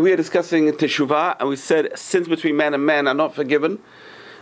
We 0.00 0.10
are 0.10 0.16
discussing 0.16 0.72
teshuvah, 0.72 1.36
and 1.38 1.50
we 1.50 1.56
said 1.56 1.98
sins 1.98 2.26
between 2.26 2.56
man 2.56 2.72
and 2.72 2.84
man 2.84 3.06
are 3.06 3.14
not 3.14 3.34
forgiven 3.34 3.78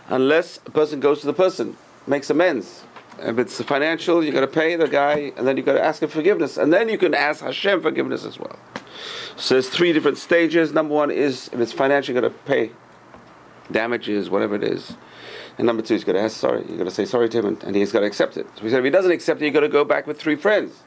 unless 0.07 0.59
a 0.65 0.71
person 0.71 1.01
goes 1.01 1.19
to 1.21 1.27
the 1.27 1.33
person, 1.33 1.75
makes 2.07 2.29
amends. 2.29 2.85
If 3.19 3.37
it's 3.37 3.61
financial, 3.61 4.23
you 4.23 4.31
got 4.31 4.41
to 4.41 4.47
pay 4.47 4.77
the 4.77 4.87
guy, 4.87 5.33
and 5.35 5.45
then 5.45 5.57
you 5.57 5.63
got 5.63 5.73
to 5.73 5.83
ask 5.83 6.01
him 6.01 6.09
forgiveness, 6.09 6.55
and 6.57 6.71
then 6.71 6.87
you 6.87 6.97
can 6.97 7.13
ask 7.13 7.43
Hashem 7.43 7.81
forgiveness 7.81 8.23
as 8.23 8.39
well. 8.39 8.57
So 9.35 9.55
there's 9.55 9.67
three 9.67 9.91
different 9.91 10.17
stages. 10.17 10.71
Number 10.71 10.93
one 10.93 11.11
is 11.11 11.49
if 11.49 11.59
it's 11.59 11.73
financial, 11.73 12.15
you 12.15 12.21
got 12.21 12.27
to 12.27 12.33
pay 12.45 12.71
damages, 13.69 14.29
whatever 14.29 14.55
it 14.55 14.63
is. 14.63 14.95
And 15.57 15.67
number 15.67 15.83
two, 15.83 15.95
he's 15.95 16.05
got 16.05 16.13
to 16.13 16.21
ask 16.21 16.37
sorry. 16.37 16.65
You 16.69 16.77
got 16.77 16.85
to 16.85 16.91
say 16.91 17.03
sorry 17.03 17.27
to 17.27 17.39
him, 17.39 17.45
and, 17.45 17.63
and 17.65 17.75
he's 17.75 17.91
got 17.91 17.99
to 17.99 18.05
accept 18.05 18.37
it. 18.37 18.47
So 18.55 18.63
we 18.63 18.69
said 18.69 18.79
if 18.79 18.85
he 18.85 18.89
doesn't 18.89 19.11
accept 19.11 19.41
it, 19.41 19.45
you 19.45 19.51
got 19.51 19.59
to 19.59 19.69
go 19.69 19.83
back 19.83 20.07
with 20.07 20.17
three 20.17 20.37
friends. 20.37 20.83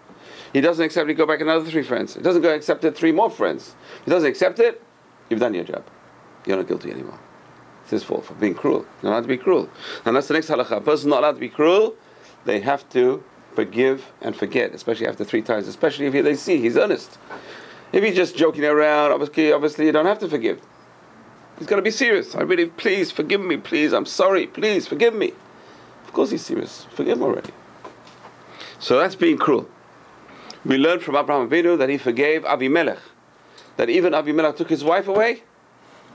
He 0.54 0.60
doesn't 0.60 0.84
accept 0.84 1.10
it, 1.10 1.14
go 1.14 1.26
back 1.26 1.40
another 1.40 1.68
three 1.68 1.82
friends. 1.82 2.14
He 2.14 2.22
doesn't 2.22 2.40
go 2.40 2.54
accept 2.54 2.84
it, 2.84 2.96
three 2.96 3.12
more 3.12 3.28
friends. 3.28 3.74
He 4.04 4.10
doesn't 4.10 4.28
accept 4.28 4.60
it, 4.60 4.80
you've 5.28 5.40
done 5.40 5.52
your 5.52 5.64
job. 5.64 5.84
You're 6.46 6.56
not 6.56 6.68
guilty 6.68 6.92
anymore. 6.92 7.18
It's 7.82 7.90
his 7.90 8.04
fault 8.04 8.24
for 8.24 8.34
being 8.34 8.54
cruel. 8.54 8.86
You're 9.02 9.10
not 9.10 9.16
allowed 9.16 9.22
to 9.22 9.28
be 9.28 9.36
cruel. 9.36 9.68
And 10.04 10.14
that's 10.14 10.28
the 10.28 10.34
next 10.34 10.48
halakha. 10.48 10.76
A 10.76 10.80
person's 10.80 11.06
not 11.06 11.18
allowed 11.18 11.32
to 11.32 11.40
be 11.40 11.48
cruel. 11.48 11.96
They 12.44 12.60
have 12.60 12.88
to 12.90 13.22
forgive 13.54 14.12
and 14.20 14.36
forget, 14.36 14.72
especially 14.74 15.08
after 15.08 15.24
three 15.24 15.42
times, 15.42 15.66
especially 15.66 16.06
if 16.06 16.12
they 16.24 16.36
see 16.36 16.58
he's 16.58 16.76
earnest. 16.76 17.18
If 17.92 18.04
he's 18.04 18.14
just 18.14 18.36
joking 18.36 18.64
around, 18.64 19.12
obviously, 19.12 19.52
obviously 19.52 19.86
you 19.86 19.92
don't 19.92 20.06
have 20.06 20.20
to 20.20 20.28
forgive. 20.28 20.60
He's 21.58 21.66
got 21.66 21.76
to 21.76 21.82
be 21.82 21.90
serious. 21.90 22.34
I 22.34 22.42
really, 22.42 22.66
please 22.66 23.10
forgive 23.10 23.40
me, 23.40 23.56
please. 23.56 23.92
I'm 23.92 24.06
sorry, 24.06 24.46
please 24.46 24.86
forgive 24.86 25.14
me. 25.14 25.32
Of 26.04 26.12
course 26.12 26.30
he's 26.30 26.44
serious. 26.44 26.86
Forgive 26.92 27.18
him 27.18 27.24
already. 27.24 27.52
So 28.78 28.98
that's 28.98 29.14
being 29.14 29.38
cruel. 29.38 29.68
We 30.64 30.78
learned 30.78 31.02
from 31.02 31.16
Abraham 31.16 31.48
Avinu 31.48 31.78
that 31.78 31.88
he 31.88 31.98
forgave 31.98 32.42
Avimelech. 32.42 33.00
That 33.76 33.90
even 33.90 34.12
Avimelech 34.12 34.56
took 34.56 34.70
his 34.70 34.82
wife 34.82 35.08
away. 35.08 35.42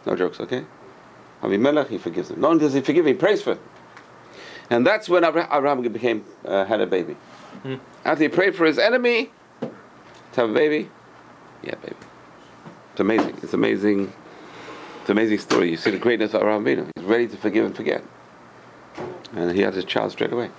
No 0.06 0.16
jokes, 0.16 0.40
okay? 0.40 0.66
Avimelech, 1.42 1.88
he 1.88 1.98
forgives 1.98 2.32
him. 2.32 2.42
Not 2.42 2.52
only 2.52 2.62
does 2.62 2.74
he 2.74 2.82
forgive 2.82 3.06
him, 3.06 3.14
he 3.14 3.20
prays 3.20 3.42
for 3.42 3.54
him. 3.54 3.60
And 4.70 4.86
that's 4.86 5.10
when 5.10 5.24
Abraham 5.24 5.82
became 5.82 6.26
uh, 6.46 6.66
had 6.66 6.80
a 6.82 6.88
baby. 6.88 7.14
Hmm. 7.64 7.76
After 8.06 8.24
he 8.24 8.30
prayed 8.30 8.56
for 8.56 8.66
his 8.66 8.78
enemy 8.78 9.32
to 9.62 9.72
have 10.36 10.50
a 10.50 10.54
baby, 10.54 10.90
yeah, 11.64 11.76
baby. 11.76 11.96
It's 12.92 13.00
amazing. 13.00 13.38
It's 13.42 13.54
amazing. 13.54 14.14
It's 15.02 15.10
an 15.10 15.18
amazing 15.18 15.40
story. 15.40 15.72
You 15.72 15.78
see 15.78 15.92
the 15.92 15.98
greatness 15.98 16.34
of 16.34 16.42
Abraham 16.42 16.66
Avinu. 16.66 16.90
He's 16.96 17.06
ready 17.06 17.28
to 17.28 17.38
forgive 17.38 17.66
and 17.66 17.76
forget. 17.76 18.04
And 19.34 19.52
he 19.52 19.62
had 19.62 19.74
his 19.74 19.86
child 19.86 20.12
straight 20.12 20.32
away. 20.32 20.52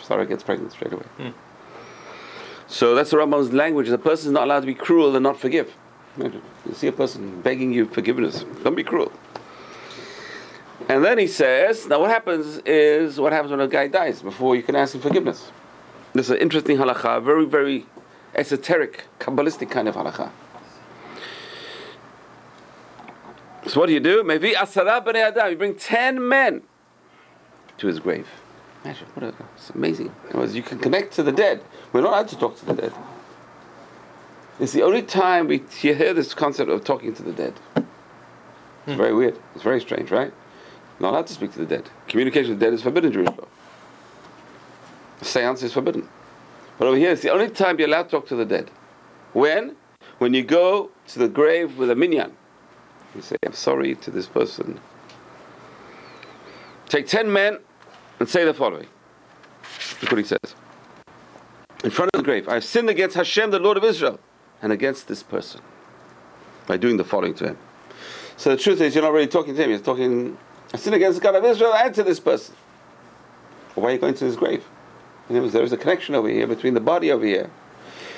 Sarah 0.00 0.26
gets 0.26 0.42
pregnant 0.42 0.72
straight 0.72 0.92
away. 0.92 1.06
Hmm. 1.16 1.30
So 2.66 2.94
that's 2.94 3.10
the 3.10 3.18
Rambam's 3.18 3.52
language. 3.52 3.88
The 3.88 3.98
person 3.98 4.28
is 4.28 4.32
not 4.32 4.44
allowed 4.44 4.60
to 4.60 4.66
be 4.66 4.74
cruel 4.74 5.14
and 5.14 5.22
not 5.22 5.38
forgive. 5.38 5.74
You 6.16 6.42
see 6.72 6.86
a 6.86 6.92
person 6.92 7.40
begging 7.40 7.72
you 7.72 7.86
forgiveness. 7.86 8.44
Don't 8.62 8.74
be 8.74 8.84
cruel. 8.84 9.12
And 10.88 11.04
then 11.04 11.18
he 11.18 11.26
says, 11.26 11.86
now 11.86 12.00
what 12.00 12.10
happens 12.10 12.58
is, 12.66 13.18
what 13.18 13.32
happens 13.32 13.50
when 13.50 13.60
a 13.60 13.68
guy 13.68 13.88
dies 13.88 14.22
before 14.22 14.54
you 14.56 14.62
can 14.62 14.76
ask 14.76 14.94
him 14.94 15.00
forgiveness? 15.00 15.50
This 16.12 16.26
is 16.26 16.30
an 16.30 16.38
interesting 16.38 16.76
halakha, 16.76 17.22
very, 17.22 17.46
very 17.46 17.86
esoteric, 18.34 19.04
Kabbalistic 19.18 19.70
kind 19.70 19.88
of 19.88 19.94
halakha. 19.94 20.30
So 23.66 23.80
what 23.80 23.86
do 23.86 23.92
you 23.92 24.00
do? 24.00 24.22
Maybe 24.22 24.52
asara 24.52 25.04
b'nei 25.04 25.28
adam. 25.28 25.50
You 25.50 25.56
bring 25.56 25.74
ten 25.74 26.28
men 26.28 26.62
to 27.78 27.86
his 27.86 27.98
grave. 27.98 28.28
Imagine, 28.84 29.06
what 29.14 29.24
a, 29.24 29.34
it's 29.56 29.70
amazing. 29.70 30.14
Words, 30.34 30.54
you 30.54 30.62
can 30.62 30.78
connect 30.78 31.14
to 31.14 31.22
the 31.22 31.32
dead. 31.32 31.62
We're 31.92 32.02
not 32.02 32.10
allowed 32.10 32.28
to 32.28 32.38
talk 32.38 32.58
to 32.58 32.66
the 32.66 32.74
dead. 32.74 32.92
It's 34.60 34.72
the 34.72 34.82
only 34.82 35.02
time 35.02 35.48
we 35.48 35.62
hear 35.70 36.12
this 36.12 36.34
concept 36.34 36.70
of 36.70 36.84
talking 36.84 37.14
to 37.14 37.22
the 37.22 37.32
dead. 37.32 37.54
It's 37.76 37.86
hmm. 38.84 38.96
very 38.96 39.14
weird. 39.14 39.38
It's 39.54 39.64
very 39.64 39.80
strange, 39.80 40.10
right? 40.10 40.32
Not 41.00 41.14
allowed 41.14 41.26
to 41.28 41.32
speak 41.32 41.52
to 41.52 41.58
the 41.60 41.66
dead. 41.66 41.88
Communication 42.08 42.50
with 42.50 42.60
the 42.60 42.66
dead 42.66 42.74
is 42.74 42.82
forbidden 42.82 43.14
in 43.14 43.24
law. 43.24 43.34
Seance 45.22 45.62
is 45.62 45.72
forbidden. 45.72 46.06
But 46.78 46.88
over 46.88 46.96
here, 46.96 47.12
it's 47.12 47.22
the 47.22 47.32
only 47.32 47.48
time 47.48 47.78
you're 47.78 47.88
allowed 47.88 48.04
to 48.04 48.10
talk 48.10 48.26
to 48.28 48.36
the 48.36 48.44
dead. 48.44 48.70
When? 49.32 49.76
When 50.18 50.34
you 50.34 50.42
go 50.42 50.90
to 51.08 51.18
the 51.18 51.28
grave 51.28 51.78
with 51.78 51.90
a 51.90 51.96
minyan. 51.96 52.36
You 53.14 53.22
say, 53.22 53.36
I'm 53.44 53.54
sorry 53.54 53.94
to 53.96 54.10
this 54.10 54.26
person. 54.26 54.78
Take 56.88 57.06
ten 57.06 57.32
men 57.32 57.58
and 58.18 58.28
say 58.28 58.44
the 58.44 58.54
following. 58.54 58.86
Look 60.02 60.10
what 60.10 60.18
he 60.18 60.24
says. 60.24 60.54
In 61.82 61.90
front 61.90 62.10
of 62.14 62.18
the 62.18 62.24
grave, 62.24 62.48
I 62.48 62.54
have 62.54 62.64
sinned 62.64 62.88
against 62.88 63.16
Hashem, 63.16 63.50
the 63.50 63.58
Lord 63.58 63.76
of 63.76 63.84
Israel, 63.84 64.18
and 64.62 64.72
against 64.72 65.08
this 65.08 65.22
person 65.22 65.60
by 66.66 66.76
doing 66.76 66.96
the 66.96 67.04
following 67.04 67.34
to 67.34 67.48
him. 67.48 67.58
So 68.36 68.50
the 68.50 68.56
truth 68.56 68.80
is, 68.80 68.94
you're 68.94 69.04
not 69.04 69.12
really 69.12 69.26
talking 69.26 69.54
to 69.54 69.62
him, 69.62 69.70
you're 69.70 69.78
talking, 69.78 70.38
I 70.72 70.76
sinned 70.76 70.96
against 70.96 71.18
the 71.18 71.22
God 71.22 71.34
of 71.34 71.44
Israel 71.44 71.74
and 71.74 71.94
to 71.94 72.02
this 72.02 72.20
person. 72.20 72.54
why 73.74 73.90
are 73.90 73.92
you 73.92 73.98
going 73.98 74.14
to 74.14 74.24
his 74.24 74.36
grave? 74.36 74.64
Was, 75.28 75.52
there 75.52 75.62
is 75.62 75.72
a 75.72 75.76
connection 75.76 76.14
over 76.14 76.28
here 76.28 76.46
between 76.46 76.74
the 76.74 76.80
body 76.80 77.10
over 77.10 77.24
here. 77.24 77.50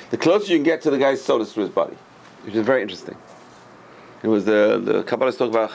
The 0.09 0.17
closer 0.17 0.51
you 0.51 0.57
can 0.57 0.63
get 0.63 0.81
to 0.83 0.89
the 0.89 0.97
guy's 0.97 1.21
soul 1.21 1.41
is 1.41 1.53
through 1.53 1.63
his 1.63 1.73
body, 1.73 1.97
which 2.43 2.55
is 2.55 2.65
very 2.65 2.81
interesting. 2.81 3.17
It 4.23 4.27
was 4.27 4.45
the 4.45 4.81
the 4.83 5.03
Kabbalists 5.03 5.37
talk 5.37 5.49
about 5.49 5.71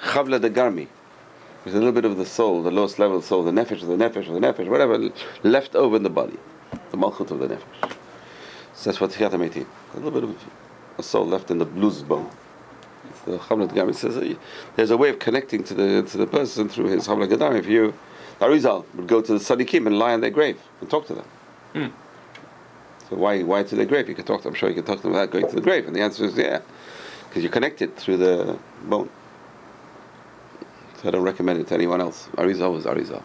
chavla 0.00 0.40
de 0.40 0.50
garmi. 0.50 0.88
There's 1.64 1.74
a 1.74 1.78
little 1.78 1.92
bit 1.92 2.04
of 2.04 2.18
the 2.18 2.26
soul, 2.26 2.62
the 2.62 2.70
lowest 2.70 2.98
level 2.98 3.16
of 3.16 3.24
soul, 3.24 3.42
the 3.42 3.50
nefesh 3.50 3.82
of 3.82 3.88
the 3.88 3.96
nefesh 3.96 4.28
of 4.28 4.34
the 4.34 4.40
nefesh, 4.40 4.68
whatever 4.68 5.10
left 5.42 5.74
over 5.74 5.96
in 5.96 6.02
the 6.02 6.10
body, 6.10 6.38
the 6.90 6.98
malchut 6.98 7.30
of 7.30 7.38
the 7.38 7.48
nefesh. 7.48 7.96
So 8.74 8.90
that's 8.90 9.00
what 9.00 9.12
Tchiyat. 9.12 9.32
A 9.32 9.96
little 9.96 10.10
bit 10.10 10.24
of 10.24 10.36
a 10.98 11.02
soul 11.02 11.26
left 11.26 11.50
in 11.50 11.58
the 11.58 11.64
luz 11.64 12.02
bone. 12.02 12.30
The 13.24 13.38
Chavla 13.38 13.72
de 13.72 13.94
says 13.94 14.18
uh, 14.18 14.34
there's 14.76 14.90
a 14.90 14.96
way 14.98 15.08
of 15.08 15.18
connecting 15.18 15.64
to 15.64 15.74
the 15.74 16.02
to 16.02 16.18
the 16.18 16.26
person 16.26 16.68
through 16.68 16.88
his 16.88 17.08
Chavla 17.08 17.26
Gadam. 17.26 17.58
If 17.58 17.66
you 17.66 17.94
Arizal 18.40 18.84
would 18.94 19.06
go 19.06 19.22
to 19.22 19.32
the 19.32 19.38
tzaddikim 19.38 19.86
and 19.86 19.98
lie 19.98 20.12
on 20.12 20.20
their 20.20 20.30
grave 20.30 20.60
and 20.80 20.90
talk 20.90 21.06
to 21.06 21.14
them. 21.14 21.24
Mm. 21.74 21.92
So 23.08 23.16
why 23.16 23.42
why 23.42 23.62
to 23.62 23.74
the 23.74 23.86
grave? 23.86 24.08
You 24.08 24.14
can 24.14 24.26
talk 24.26 24.40
to 24.40 24.44
them. 24.44 24.52
I'm 24.52 24.58
sure 24.58 24.68
you 24.68 24.74
can 24.74 24.84
talk 24.84 24.98
to 24.98 25.02
them 25.04 25.12
without 25.12 25.30
going 25.30 25.48
to 25.48 25.54
the 25.54 25.62
grave. 25.62 25.86
And 25.86 25.96
the 25.96 26.02
answer 26.02 26.24
is 26.24 26.36
yeah, 26.36 26.60
because 27.28 27.42
you're 27.42 27.52
connected 27.52 27.96
through 27.96 28.18
the 28.18 28.58
bone. 28.82 29.08
I 31.04 31.10
don't 31.10 31.22
recommend 31.22 31.60
it 31.60 31.66
to 31.68 31.74
anyone 31.74 32.00
else. 32.00 32.28
Arizal 32.36 32.72
was 32.72 32.84
Arizal. 32.84 33.22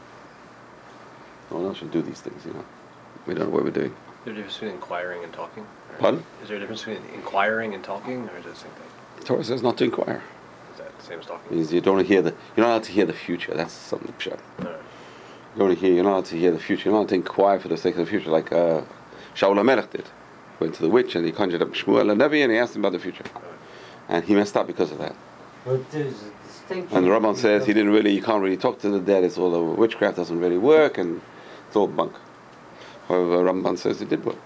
No 1.50 1.58
one 1.58 1.66
else 1.68 1.78
should 1.78 1.92
do 1.92 2.02
these 2.02 2.22
things. 2.22 2.46
You 2.46 2.54
know, 2.54 2.66
we 3.26 3.34
don't 3.34 3.46
know 3.46 3.54
what 3.54 3.64
we're 3.64 3.72
doing. 3.72 3.92
Is 3.92 4.26
there 4.26 4.34
a 4.34 4.36
difference 4.36 4.56
between 4.56 4.72
inquiring 4.74 5.24
and 5.24 5.34
talking? 5.34 5.66
Pardon? 5.98 6.24
Is 6.42 6.50
there 6.50 6.58
a 6.58 6.60
difference 6.60 6.84
between 6.84 7.04
inquiring 7.14 7.74
and 7.74 7.84
talking, 7.84 8.28
or 8.30 8.38
is 8.38 8.46
it 8.46 8.50
the 8.50 8.56
same 8.56 8.72
thing? 8.72 9.26
Torah 9.26 9.44
says 9.44 9.64
not 9.64 9.78
to 9.78 9.86
inquire. 9.86 10.22
Is 10.74 10.80
that 10.80 10.98
the 10.98 11.06
same 11.06 11.20
as 11.20 11.26
talking? 11.26 11.56
Means 11.56 11.74
you 11.74 11.82
don't 11.82 12.06
hear 12.06 12.22
the. 12.22 12.36
You're 12.56 12.66
not 12.66 12.74
allowed 12.74 12.84
to 12.84 12.92
hear 12.92 13.06
the 13.06 13.14
future. 13.14 13.54
That's 13.54 13.74
something. 13.74 14.14
Sure. 14.18 14.38
Right. 14.60 14.76
You 15.56 15.64
only 15.64 15.76
hear, 15.76 15.94
you're 15.94 16.04
not 16.04 16.12
allowed 16.12 16.26
to 16.26 16.38
hear 16.38 16.52
the 16.52 16.60
future. 16.60 16.86
You're 16.86 16.94
not 16.94 17.00
allowed 17.00 17.10
to 17.10 17.16
inquire 17.16 17.60
for 17.60 17.70
the 17.70 17.78
sake 17.78 17.96
of 17.96 18.06
the 18.06 18.06
future, 18.06 18.30
like 18.30 18.52
uh, 18.52 18.82
Shaul 19.36 19.56
HaMelech 19.56 19.90
did. 19.90 20.06
Went 20.60 20.76
to 20.76 20.82
the 20.82 20.90
witch 20.90 21.16
and 21.16 21.26
he 21.26 21.32
conjured 21.32 21.62
up 21.62 21.70
Shmuel 21.70 22.06
HaNavi 22.06 22.44
and 22.44 22.52
he 22.52 22.58
asked 22.58 22.76
him 22.76 22.82
about 22.82 22.92
the 22.92 23.00
future. 23.00 23.24
And 24.08 24.26
he 24.26 24.36
messed 24.36 24.56
up 24.58 24.68
because 24.68 24.92
of 24.92 24.98
that. 25.00 25.16
But 25.66 25.92
there's 25.92 26.14
a 26.14 26.48
distinction. 26.48 26.98
And 26.98 27.06
the 27.06 27.12
Rambam 27.12 27.36
says 27.36 27.66
he 27.66 27.74
didn't 27.74 27.92
really, 27.92 28.14
you 28.14 28.22
can't 28.22 28.42
really 28.42 28.58
talk 28.58 28.80
to 28.80 28.90
the 28.90 29.00
dead. 29.00 29.24
It's 29.24 29.38
all 29.38 29.52
the 29.52 29.62
witchcraft 29.62 30.18
doesn't 30.18 30.40
really 30.40 30.58
work 30.58 30.98
and 30.98 31.22
it's 31.68 31.76
all 31.76 31.88
bunk. 31.88 32.14
However, 33.08 33.44
Ramban 33.44 33.78
says 33.78 34.02
it 34.02 34.10
did 34.10 34.24
work. 34.24 34.38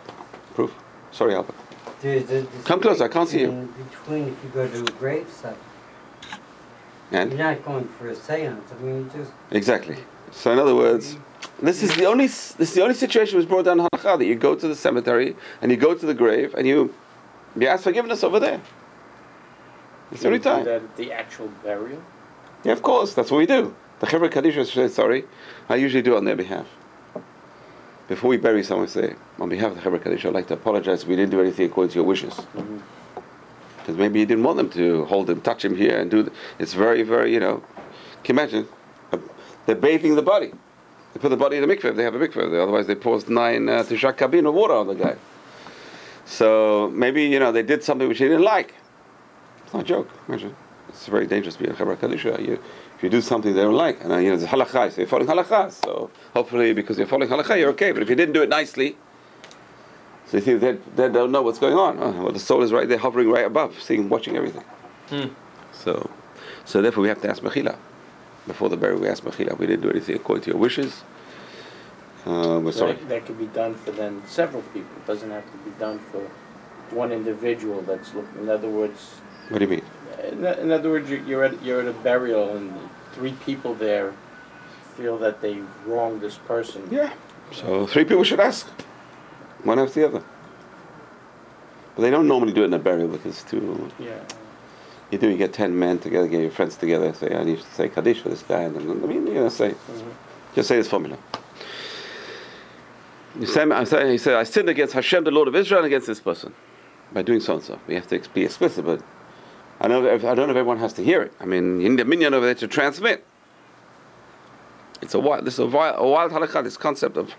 Proof. 0.55 0.73
Sorry, 1.11 1.35
Albert. 1.35 1.55
Come 2.65 2.81
closer. 2.81 3.05
I 3.05 3.07
can't 3.07 3.29
see 3.29 3.41
you. 3.41 3.49
In 3.49 3.67
between 3.67 4.27
if 4.29 4.43
you 4.43 4.49
go 4.53 4.67
to 4.67 4.79
a 4.79 4.83
gravesite. 4.83 5.55
And? 7.11 7.31
You're 7.31 7.39
not 7.39 7.63
going 7.63 7.87
for 7.99 8.09
a 8.09 8.15
seance. 8.15 8.71
I 8.71 8.81
mean, 8.81 9.09
just. 9.15 9.31
Exactly. 9.51 9.97
So 10.31 10.51
in 10.51 10.59
other 10.59 10.75
words, 10.75 11.17
this 11.61 11.83
is 11.83 11.95
the 11.95 12.05
only 12.05 12.25
this 12.25 12.59
is 12.59 12.73
the 12.73 12.81
only 12.81 12.95
situation 12.95 13.37
was 13.37 13.45
brought 13.45 13.65
down 13.65 13.79
halacha 13.79 14.17
that 14.17 14.25
you 14.25 14.35
go 14.35 14.55
to 14.55 14.67
the 14.67 14.75
cemetery 14.75 15.35
and 15.61 15.71
you 15.71 15.77
go 15.77 15.93
to 15.93 16.05
the 16.05 16.13
grave 16.13 16.53
and 16.55 16.67
you 16.67 16.93
you 17.55 17.67
ask 17.67 17.83
forgiveness 17.83 18.23
over 18.23 18.39
there. 18.39 18.59
It's 20.13 20.21
the 20.21 20.27
only 20.27 20.39
time. 20.39 20.65
That 20.65 20.95
the 20.95 21.11
actual 21.11 21.49
burial. 21.63 22.01
Yeah, 22.63 22.71
of 22.73 22.81
course. 22.81 23.13
That's 23.13 23.29
what 23.31 23.37
we 23.37 23.45
do. 23.45 23.75
The 23.99 24.07
Chevra 24.07 24.29
Kadisha 24.29 24.65
says 24.65 24.93
sorry. 24.93 25.25
I 25.69 25.75
usually 25.75 26.01
do 26.01 26.13
it 26.13 26.17
on 26.17 26.25
their 26.25 26.35
behalf. 26.35 26.67
Before 28.07 28.29
we 28.29 28.37
bury 28.37 28.63
someone, 28.63 28.87
say 28.87 29.15
on 29.39 29.49
behalf 29.49 29.71
of 29.71 29.83
the 29.83 29.89
Chevra 29.89 29.99
Kadisha, 29.99 30.27
I'd 30.27 30.33
like 30.33 30.47
to 30.47 30.53
apologize 30.53 31.03
if 31.03 31.07
we 31.09 31.15
didn't 31.15 31.31
do 31.31 31.41
anything 31.41 31.65
according 31.65 31.91
to 31.91 31.95
your 31.95 32.05
wishes. 32.05 32.33
Mm-hmm 32.33 32.79
because 33.83 33.97
maybe 33.97 34.21
you 34.21 34.25
didn't 34.25 34.45
want 34.45 34.55
them 34.55 34.69
to 34.69 35.03
hold 35.05 35.29
him, 35.29 35.41
touch 35.41 35.65
him 35.65 35.75
here, 35.75 35.99
and 35.99 36.09
do. 36.09 36.23
Th- 36.23 36.35
it's 36.57 36.73
very, 36.73 37.03
very, 37.03 37.33
you 37.33 37.39
know. 37.39 37.61
Can 38.23 38.37
you 38.37 38.41
imagine? 38.41 38.67
They're 39.65 39.75
bathing 39.75 40.15
the 40.15 40.21
body. 40.21 40.53
They 41.13 41.19
put 41.19 41.29
the 41.29 41.37
body 41.37 41.57
in 41.57 41.67
the 41.67 41.75
mikveh 41.75 41.95
they 41.95 42.03
have 42.03 42.15
a 42.15 42.19
mikveh. 42.19 42.61
Otherwise, 42.61 42.87
they 42.87 42.95
pour 42.95 43.19
nine 43.27 43.67
uh, 43.67 43.83
tisha 43.83 44.13
kabin 44.13 44.47
of 44.47 44.53
water 44.53 44.73
on 44.73 44.87
the 44.87 44.95
guy. 44.95 45.17
So 46.25 46.89
maybe 46.93 47.23
you 47.23 47.39
know 47.39 47.51
they 47.51 47.63
did 47.63 47.83
something 47.83 48.07
which 48.07 48.19
he 48.19 48.25
didn't 48.25 48.43
like. 48.43 48.73
It's 49.73 49.77
not 49.79 49.85
a 49.85 50.03
joke. 50.03 50.09
Imagine. 50.27 50.55
It's 50.89 51.07
very 51.07 51.25
dangerous 51.25 51.55
to 51.55 51.63
be 51.63 51.67
a 51.67 51.73
chevra 51.73 51.97
kadisha. 51.97 52.39
You, 52.45 52.61
if 52.95 53.01
you 53.01 53.09
do 53.09 53.21
something 53.21 53.55
they 53.55 53.63
don't 53.63 53.73
like, 53.73 54.03
and 54.03 54.13
uh, 54.13 54.17
you 54.17 54.29
know 54.29 54.35
it's 54.35 54.43
halakha, 54.43 54.91
so 54.91 55.01
you're 55.01 55.07
following 55.07 55.27
halakha. 55.27 55.71
So 55.71 56.11
hopefully, 56.35 56.73
because 56.73 56.99
you're 56.99 57.07
following 57.07 57.27
halakha, 57.27 57.57
you're 57.57 57.71
okay. 57.71 57.91
But 57.91 58.03
if 58.03 58.09
you 58.09 58.15
didn't 58.15 58.33
do 58.33 58.43
it 58.43 58.49
nicely, 58.49 58.95
so 60.27 60.37
you 60.37 60.41
think 60.41 60.61
they, 60.61 60.73
they 60.95 61.11
don't 61.11 61.31
know 61.31 61.41
what's 61.41 61.57
going 61.57 61.73
on. 61.73 61.97
Oh, 61.99 62.11
well, 62.11 62.31
the 62.31 62.39
soul 62.39 62.61
is 62.61 62.71
right 62.71 62.87
there, 62.87 62.99
hovering 62.99 63.31
right 63.31 63.45
above, 63.47 63.81
seeing, 63.81 64.09
watching 64.09 64.37
everything. 64.37 64.63
Hmm. 65.09 65.29
So, 65.71 66.07
so 66.65 66.83
therefore 66.83 67.01
we 67.01 67.07
have 67.07 67.21
to 67.23 67.29
ask 67.31 67.41
Mechila. 67.41 67.75
Before 68.45 68.69
the 68.69 68.77
burial, 68.77 68.99
we 68.99 69.07
ask 69.07 69.23
Mechila. 69.23 69.57
We 69.57 69.65
didn't 69.65 69.81
do 69.81 69.89
anything 69.89 70.15
according 70.15 70.43
to 70.43 70.51
your 70.51 70.59
wishes. 70.59 71.01
Uh, 72.27 72.61
we're 72.63 72.71
sorry. 72.71 72.93
That, 72.93 73.09
that 73.09 73.25
could 73.25 73.39
be 73.39 73.47
done 73.47 73.73
for 73.73 73.89
then 73.89 74.21
several 74.27 74.61
people. 74.61 74.95
It 74.97 75.07
doesn't 75.07 75.31
have 75.31 75.51
to 75.51 75.57
be 75.57 75.71
done 75.79 75.97
for 76.11 76.29
one 76.91 77.11
individual 77.11 77.81
that's 77.81 78.13
looking. 78.13 78.43
In 78.43 78.49
other 78.49 78.69
words, 78.69 79.21
What 79.49 79.59
do 79.59 79.65
you 79.65 79.71
mean? 79.71 79.81
in, 80.23 80.45
in 80.45 80.71
other 80.71 80.89
words, 80.89 81.09
you're, 81.09 81.19
you're 81.21 81.43
at 81.43 81.61
you're 81.63 81.81
at 81.81 81.87
a 81.87 81.93
burial 81.93 82.55
and 82.55 82.73
three 83.13 83.33
people 83.45 83.73
there 83.75 84.13
feel 84.95 85.17
that 85.17 85.41
they 85.41 85.59
wronged 85.85 86.21
this 86.21 86.37
person. 86.37 86.87
Yeah. 86.91 87.13
So 87.51 87.85
three 87.87 88.05
people 88.05 88.23
should 88.23 88.39
ask. 88.39 88.67
One 89.63 89.79
after 89.79 90.01
the 90.01 90.07
other. 90.07 90.23
But 91.95 92.01
they 92.01 92.09
don't 92.09 92.27
normally 92.27 92.53
do 92.53 92.63
it 92.63 92.65
in 92.65 92.73
a 92.73 92.79
burial 92.79 93.07
because 93.07 93.41
it's 93.41 93.43
too. 93.49 93.89
Yeah. 93.99 94.19
You 95.11 95.17
do. 95.19 95.29
You 95.29 95.37
get 95.37 95.53
ten 95.53 95.77
men 95.77 95.99
together, 95.99 96.27
get 96.27 96.41
your 96.41 96.51
friends 96.51 96.75
together. 96.75 97.13
Say, 97.13 97.35
I 97.35 97.43
need 97.43 97.59
to 97.59 97.65
say 97.73 97.89
kaddish 97.89 98.21
for 98.21 98.29
this 98.29 98.41
guy, 98.43 98.61
and 98.61 98.75
then, 98.75 98.89
I 98.89 99.05
mean, 99.05 99.27
you 99.27 99.35
know, 99.35 99.49
say, 99.49 99.71
Mhm. 99.71 100.11
just 100.55 100.67
say 100.67 100.77
this 100.77 100.89
formula. 100.89 101.17
You 103.39 103.45
say, 103.45 103.63
I 103.63 103.83
say, 103.83 104.11
he 104.11 104.17
said, 104.17 104.35
I 104.35 104.43
sinned 104.43 104.69
against 104.69 104.93
Hashem, 104.93 105.23
the 105.23 105.31
Lord 105.31 105.47
of 105.47 105.55
Israel, 105.55 105.79
and 105.79 105.87
against 105.87 106.07
this 106.07 106.19
person 106.19 106.53
by 107.13 107.21
doing 107.23 107.39
so 107.39 107.55
and 107.55 107.63
so. 107.63 107.79
We 107.87 107.95
have 107.95 108.07
to 108.07 108.19
be 108.33 108.43
explicit, 108.45 108.85
but 108.85 109.01
I 109.81 109.87
know 109.87 110.05
if, 110.05 110.23
I 110.23 110.35
don't 110.35 110.47
know 110.47 110.53
if 110.53 110.57
everyone 110.57 110.79
has 110.79 110.93
to 110.93 111.03
hear 111.03 111.21
it. 111.21 111.33
I 111.39 111.45
mean, 111.45 111.81
you 111.81 111.89
need 111.89 111.99
a 111.99 112.05
minyan 112.05 112.33
over 112.33 112.45
there 112.45 112.55
to 112.55 112.67
transmit. 112.67 113.25
It's 115.01 115.13
a 115.13 115.19
wild. 115.19 115.45
This 115.45 115.55
is 115.55 115.59
a 115.59 115.65
wild, 115.65 115.95
a 115.99 116.07
wild 116.07 116.31
halakha. 116.31 116.63
This 116.63 116.77
concept 116.77 117.17
of 117.17 117.33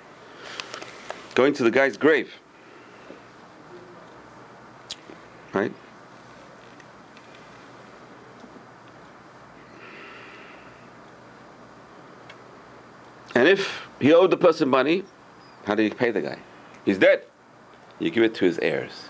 going 1.34 1.54
to 1.54 1.62
the 1.62 1.70
guy's 1.70 1.96
grave, 1.96 2.32
right? 5.52 5.72
And 13.34 13.48
if 13.48 13.88
he 13.98 14.12
owed 14.12 14.30
the 14.30 14.36
person 14.36 14.68
money, 14.68 15.04
how 15.64 15.74
do 15.74 15.82
you 15.82 15.90
pay 15.90 16.10
the 16.10 16.20
guy? 16.20 16.38
He's 16.84 16.98
dead. 16.98 17.24
You 17.98 18.10
give 18.10 18.22
it 18.22 18.34
to 18.36 18.44
his 18.44 18.58
heirs. 18.58 19.08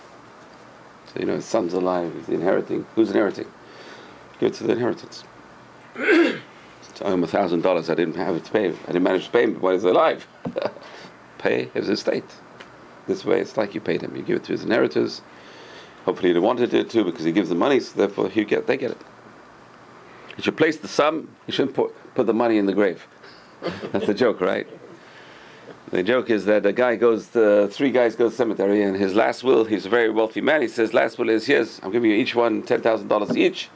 So 1.14 1.20
you 1.20 1.26
know 1.26 1.36
his 1.36 1.44
son's 1.44 1.72
alive. 1.72 2.12
He's 2.14 2.28
inheriting. 2.28 2.86
Who's 2.94 3.10
inheriting? 3.10 3.46
Give 4.40 4.50
it 4.50 4.54
to 4.54 4.64
the 4.64 4.72
inheritance. 4.72 5.24
I 5.96 6.40
owe 7.02 7.14
him 7.14 7.22
a 7.22 7.28
thousand 7.28 7.62
dollars. 7.62 7.88
I 7.88 7.94
didn't 7.94 8.16
have 8.16 8.34
it 8.36 8.44
to 8.44 8.50
pay. 8.50 8.68
I 8.68 8.86
didn't 8.86 9.02
manage 9.04 9.26
to 9.26 9.30
pay 9.30 9.44
him 9.44 9.60
while 9.60 9.74
he's 9.74 9.84
alive. 9.84 10.26
pay 11.38 11.66
his 11.66 11.88
estate. 11.88 12.24
This 13.06 13.24
way, 13.24 13.40
it's 13.40 13.56
like 13.56 13.74
you 13.74 13.80
paid 13.80 14.02
him. 14.02 14.16
You 14.16 14.22
give 14.22 14.36
it 14.36 14.44
to 14.44 14.52
his 14.52 14.64
inheritors. 14.64 15.22
Hopefully, 16.04 16.32
they 16.32 16.38
wanted 16.38 16.74
it 16.74 16.90
to 16.90 17.04
because 17.04 17.24
he 17.24 17.32
gives 17.32 17.48
the 17.48 17.54
money. 17.54 17.80
So 17.80 17.96
therefore, 17.96 18.28
you 18.30 18.44
get 18.44 18.66
they 18.66 18.76
get 18.76 18.90
it. 18.90 19.00
You 20.36 20.42
should 20.42 20.56
place 20.56 20.78
the 20.78 20.88
sum. 20.88 21.28
You 21.46 21.52
shouldn't 21.52 21.76
put 21.76 21.94
put 22.14 22.26
the 22.26 22.34
money 22.34 22.58
in 22.58 22.66
the 22.66 22.74
grave. 22.74 23.06
That's 23.92 24.06
the 24.06 24.14
joke, 24.14 24.40
right? 24.40 24.66
The 25.90 26.02
joke 26.02 26.30
is 26.30 26.44
that 26.46 26.66
a 26.66 26.72
guy 26.72 26.96
goes, 26.96 27.28
to, 27.28 27.68
three 27.68 27.90
guys 27.90 28.16
go 28.16 28.24
to 28.24 28.30
the 28.30 28.36
cemetery, 28.36 28.82
and 28.82 28.96
his 28.96 29.14
last 29.14 29.44
will, 29.44 29.64
he's 29.64 29.86
a 29.86 29.88
very 29.88 30.10
wealthy 30.10 30.40
man. 30.40 30.62
He 30.62 30.68
says, 30.68 30.94
"Last 30.94 31.18
will 31.18 31.28
is 31.28 31.48
yes, 31.48 31.80
I'm 31.82 31.92
giving 31.92 32.10
you 32.10 32.16
each 32.16 32.34
one 32.34 32.62
ten 32.62 32.80
thousand 32.80 33.08
dollars 33.08 33.36
each. 33.36 33.68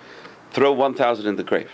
Throw 0.50 0.72
one 0.72 0.94
thousand 0.94 1.26
in 1.26 1.37
the 1.37 1.44
grave." 1.44 1.70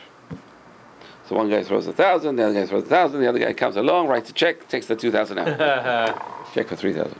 So 1.29 1.37
one 1.37 1.49
guy 1.49 1.63
throws 1.63 1.87
a 1.87 1.93
thousand, 1.93 2.37
the 2.37 2.45
other 2.45 2.55
guy 2.55 2.67
throws 2.67 2.83
a 2.83 2.87
thousand, 2.87 3.21
the 3.21 3.29
other 3.29 3.39
guy 3.39 3.55
comes 3.55 3.77
along, 3.77 4.09
writes 4.09 4.29
a 4.29 4.35
check, 4.35 4.69
takes 4.69 4.87
the 4.87 4.97
two 4.97 5.11
thousand 5.11 5.39
out, 5.39 6.47
check 6.55 6.69
for 6.69 6.77
three 6.77 6.93
thousand. 6.93 7.19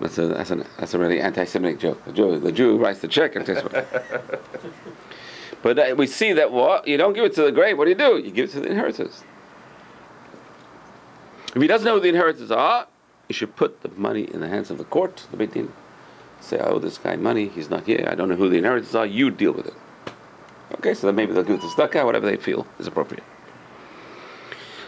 That's 0.00 0.18
a 0.18 0.28
that's 0.28 0.50
an 0.50 0.64
that's 0.78 0.94
a 0.94 0.98
really 0.98 1.20
anti-Semitic 1.20 1.78
joke. 1.78 2.04
The 2.04 2.12
Jew 2.12 2.38
the 2.38 2.52
Jew 2.52 2.78
writes 2.78 3.00
the 3.00 3.08
check 3.08 3.36
and 3.36 3.46
takes. 3.46 3.62
but 5.62 5.78
uh, 5.78 5.94
we 5.96 6.06
see 6.06 6.32
that 6.34 6.52
what 6.52 6.88
you 6.88 6.96
don't 6.96 7.12
give 7.12 7.24
it 7.24 7.34
to 7.34 7.42
the 7.42 7.52
grave. 7.52 7.78
What 7.78 7.84
do 7.84 7.90
you 7.90 7.96
do? 7.96 8.18
You 8.18 8.30
give 8.30 8.48
it 8.48 8.52
to 8.52 8.60
the 8.60 8.68
inheritors. 8.68 9.24
If 11.54 11.60
he 11.60 11.66
doesn't 11.66 11.84
know 11.84 11.94
who 11.94 12.00
the 12.00 12.08
inheritors 12.08 12.50
are, 12.50 12.86
he 13.28 13.34
should 13.34 13.56
put 13.56 13.82
the 13.82 13.88
money 13.90 14.22
in 14.22 14.40
the 14.40 14.48
hands 14.48 14.70
of 14.70 14.78
the 14.78 14.84
court, 14.84 15.26
the 15.30 15.36
Beit 15.36 15.52
Din. 15.52 15.72
Say, 16.40 16.58
I 16.58 16.66
owe 16.66 16.78
this 16.78 16.98
guy 16.98 17.16
money. 17.16 17.48
He's 17.48 17.68
not 17.68 17.86
here. 17.86 18.08
I 18.10 18.14
don't 18.14 18.28
know 18.28 18.36
who 18.36 18.48
the 18.48 18.58
inheritors 18.58 18.94
are. 18.94 19.06
You 19.06 19.30
deal 19.30 19.52
with 19.52 19.66
it. 19.66 19.74
Okay, 20.74 20.94
so 20.94 21.06
then 21.06 21.16
maybe 21.16 21.32
they'll 21.32 21.42
give 21.42 21.56
it 21.56 21.60
to 21.62 21.66
tzedakah, 21.66 22.04
whatever 22.04 22.26
they 22.26 22.36
feel 22.36 22.66
is 22.78 22.86
appropriate. 22.86 23.24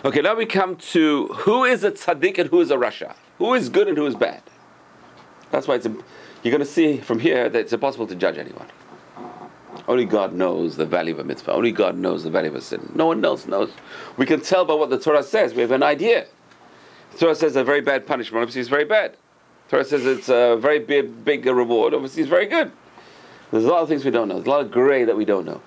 Okay, 0.05 0.21
now 0.21 0.35
we 0.35 0.47
come 0.47 0.77
to 0.77 1.27
who 1.29 1.65
is 1.65 1.85
a 1.85 1.93
tzaddik 1.93 2.39
and 2.39 2.51
who 2.51 2.61
is 2.61 2.71
a 2.71 2.77
rasha. 2.77 3.15
Who 3.39 3.55
is 3.55 3.69
good 3.69 3.89
and 3.89 3.97
who 3.97 4.07
is 4.07 4.15
bad. 4.15 4.43
That's 5.51 5.69
why 5.69 5.77
it's 5.77 5.87
imp- 5.87 6.03
you're 6.43 6.51
going 6.51 6.65
to 6.65 6.67
see 6.67 6.99
from 6.99 7.21
here 7.21 7.49
that 7.49 7.59
it's 7.59 7.73
impossible 7.73 8.07
to 8.09 8.15
judge 8.15 8.39
anyone. 8.39 8.67
Only 9.87 10.05
God 10.05 10.33
knows 10.33 10.77
the 10.77 10.87
value 10.87 11.15
of 11.15 11.21
a 11.21 11.25
mitzvah. 11.25 11.53
Only 11.53 11.73
God 11.73 11.97
knows 11.97 12.25
the 12.25 12.31
value 12.31 12.51
of 12.51 12.57
a 12.57 12.61
sin. 12.61 12.93
No 12.95 13.07
one 13.07 13.25
else 13.25 13.47
knows. 13.47 13.73
We 14.17 14.27
can 14.27 14.41
tell 14.41 14.65
by 14.65 14.75
what 14.75 14.91
the 14.91 14.99
Torah 14.99 15.23
says. 15.23 15.55
We 15.55 15.63
have 15.63 15.71
an 15.71 15.83
idea. 15.83 16.27
Torah 17.19 17.35
says 17.35 17.57
a 17.57 17.65
very 17.65 17.81
bad 17.81 18.07
punishment. 18.07 18.43
Obviously, 18.43 18.61
it's 18.61 18.71
very 18.71 18.85
bad. 18.85 19.17
Torah 19.69 19.85
says 19.85 20.05
it's 20.05 20.29
a 20.29 20.57
very 20.59 20.79
big, 20.79 21.25
big 21.25 21.47
reward. 21.47 21.95
Obviously, 21.95 22.23
it's 22.23 22.31
very 22.31 22.47
good. 22.47 22.73
There's 23.51 23.65
a 23.65 23.69
lot 23.69 23.83
of 23.83 23.89
things 23.89 24.05
we 24.05 24.11
don't 24.11 24.29
know. 24.29 24.35
There's 24.37 24.47
a 24.47 24.51
lot 24.51 24.61
of 24.63 24.71
grey 24.71 25.05
that 25.05 25.17
we 25.17 25.25
don't 25.25 25.45
know. 25.45 25.61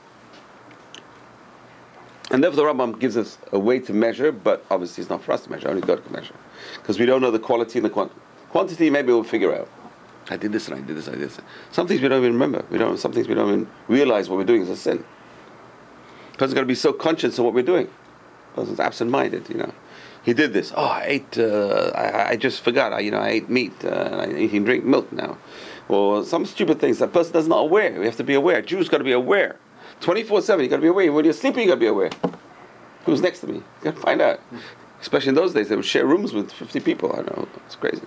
And 2.31 2.43
therefore, 2.43 2.65
the 2.65 2.73
Rambam 2.73 2.99
gives 2.99 3.15
us 3.17 3.37
a 3.51 3.59
way 3.59 3.79
to 3.79 3.93
measure, 3.93 4.31
but 4.31 4.65
obviously, 4.71 5.01
it's 5.01 5.09
not 5.09 5.23
for 5.23 5.31
us 5.31 5.43
to 5.43 5.51
measure. 5.51 5.69
Only 5.69 5.81
God 5.81 6.03
can 6.03 6.11
measure, 6.11 6.33
because 6.75 6.97
we 6.99 7.05
don't 7.05 7.21
know 7.21 7.31
the 7.31 7.39
quality 7.39 7.77
and 7.77 7.85
the 7.85 7.89
quantity. 7.89 8.19
Quantity, 8.49 8.89
maybe 8.89 9.07
we'll 9.09 9.23
figure 9.23 9.55
out. 9.55 9.69
I 10.29 10.37
did 10.37 10.51
this 10.51 10.67
and 10.67 10.77
I 10.77 10.81
did 10.81 10.97
this, 10.97 11.07
I 11.07 11.11
did 11.11 11.21
this. 11.21 11.39
Some 11.71 11.87
things 11.87 12.01
we 12.01 12.07
don't 12.07 12.21
even 12.21 12.33
remember. 12.33 12.65
We 12.71 12.79
don't. 12.79 12.97
Some 12.97 13.13
things 13.13 13.27
we 13.27 13.35
don't 13.35 13.47
even 13.47 13.67
realize 13.87 14.27
what 14.27 14.37
we're 14.37 14.45
doing 14.45 14.63
is 14.63 14.69
a 14.69 14.75
sin. 14.75 15.05
Person's 16.33 16.55
got 16.55 16.61
to 16.61 16.65
be 16.65 16.73
so 16.73 16.91
conscious 16.91 17.37
of 17.37 17.45
what 17.45 17.53
we're 17.53 17.61
doing. 17.61 17.87
Person's 18.55 18.79
absent-minded, 18.79 19.47
you 19.49 19.57
know. 19.57 19.71
He 20.25 20.33
did 20.33 20.53
this. 20.53 20.73
Oh, 20.75 20.85
I 20.85 21.03
ate. 21.05 21.37
Uh, 21.37 21.91
I, 21.93 22.29
I 22.29 22.35
just 22.35 22.61
forgot. 22.61 22.93
I, 22.93 22.99
you 22.99 23.11
know, 23.11 23.19
I 23.19 23.29
ate 23.29 23.47
meat. 23.47 23.73
Uh, 23.85 23.89
I 23.89 24.23
and 24.23 24.65
drink 24.65 24.83
milk 24.83 25.11
now, 25.11 25.37
or 25.87 26.25
some 26.25 26.47
stupid 26.47 26.79
things 26.79 26.97
that 26.97 27.13
person 27.13 27.37
is 27.37 27.47
not 27.47 27.59
aware. 27.59 27.99
We 27.99 28.07
have 28.07 28.17
to 28.17 28.23
be 28.23 28.33
aware. 28.33 28.63
Jews 28.63 28.89
got 28.89 28.97
to 28.97 29.03
be 29.03 29.11
aware. 29.11 29.57
Twenty-four 30.01 30.41
seven. 30.41 30.63
You 30.65 30.69
got 30.69 30.77
to 30.77 30.81
be 30.81 30.87
aware. 30.87 31.13
When 31.13 31.25
you're 31.25 31.33
sleeping, 31.33 31.61
you 31.61 31.67
got 31.67 31.75
to 31.75 31.79
be 31.79 31.85
aware. 31.85 32.09
Who's 33.05 33.21
next 33.21 33.41
to 33.41 33.47
me? 33.47 33.57
You 33.57 33.63
got 33.83 33.95
to 33.95 34.01
find 34.01 34.19
out. 34.19 34.39
Especially 34.99 35.29
in 35.29 35.35
those 35.35 35.53
days, 35.53 35.69
they 35.69 35.75
would 35.75 35.85
share 35.85 36.07
rooms 36.07 36.33
with 36.33 36.51
fifty 36.51 36.79
people. 36.79 37.13
I 37.13 37.21
know 37.21 37.47
it's 37.67 37.75
crazy. 37.75 38.01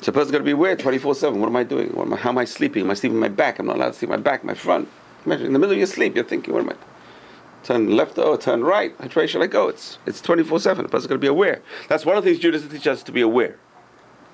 So 0.00 0.10
a 0.10 0.12
person's 0.12 0.32
got 0.32 0.38
to 0.38 0.44
be 0.44 0.52
aware 0.52 0.76
24 0.76 1.14
7. 1.14 1.40
What 1.40 1.48
am 1.48 1.56
I 1.56 1.64
doing? 1.64 1.96
Am 1.96 2.12
I, 2.12 2.16
how 2.16 2.30
am 2.30 2.38
I 2.38 2.44
sleeping? 2.44 2.82
Am 2.84 2.90
I 2.90 2.94
sleeping 2.94 3.18
my 3.18 3.28
back? 3.28 3.58
I'm 3.58 3.66
not 3.66 3.76
allowed 3.76 3.88
to 3.88 3.94
sleep 3.94 4.10
my 4.10 4.16
back, 4.16 4.42
my 4.42 4.54
front. 4.54 4.88
Imagine 5.26 5.46
in 5.46 5.52
the 5.52 5.58
middle 5.58 5.72
of 5.72 5.78
your 5.78 5.86
sleep, 5.88 6.14
you're 6.14 6.24
thinking, 6.24 6.54
what 6.54 6.62
am 6.62 6.70
I? 6.70 6.76
Turn 7.64 7.96
left 7.96 8.18
or 8.18 8.38
turn 8.38 8.62
right? 8.62 8.98
Which 9.00 9.16
way 9.16 9.26
should 9.26 9.42
I 9.42 9.46
go? 9.46 9.66
Oh, 9.66 9.68
it's 9.68 9.98
it's 10.06 10.20
24 10.20 10.60
7. 10.60 10.84
A 10.84 10.88
person's 10.88 11.08
got 11.08 11.14
to 11.14 11.18
be 11.18 11.26
aware. 11.26 11.60
That's 11.88 12.06
one 12.06 12.16
of 12.16 12.24
the 12.24 12.30
things 12.30 12.42
Judaism 12.42 12.70
teaches 12.70 12.86
us 12.86 13.02
to 13.04 13.12
be 13.12 13.20
aware. 13.20 13.58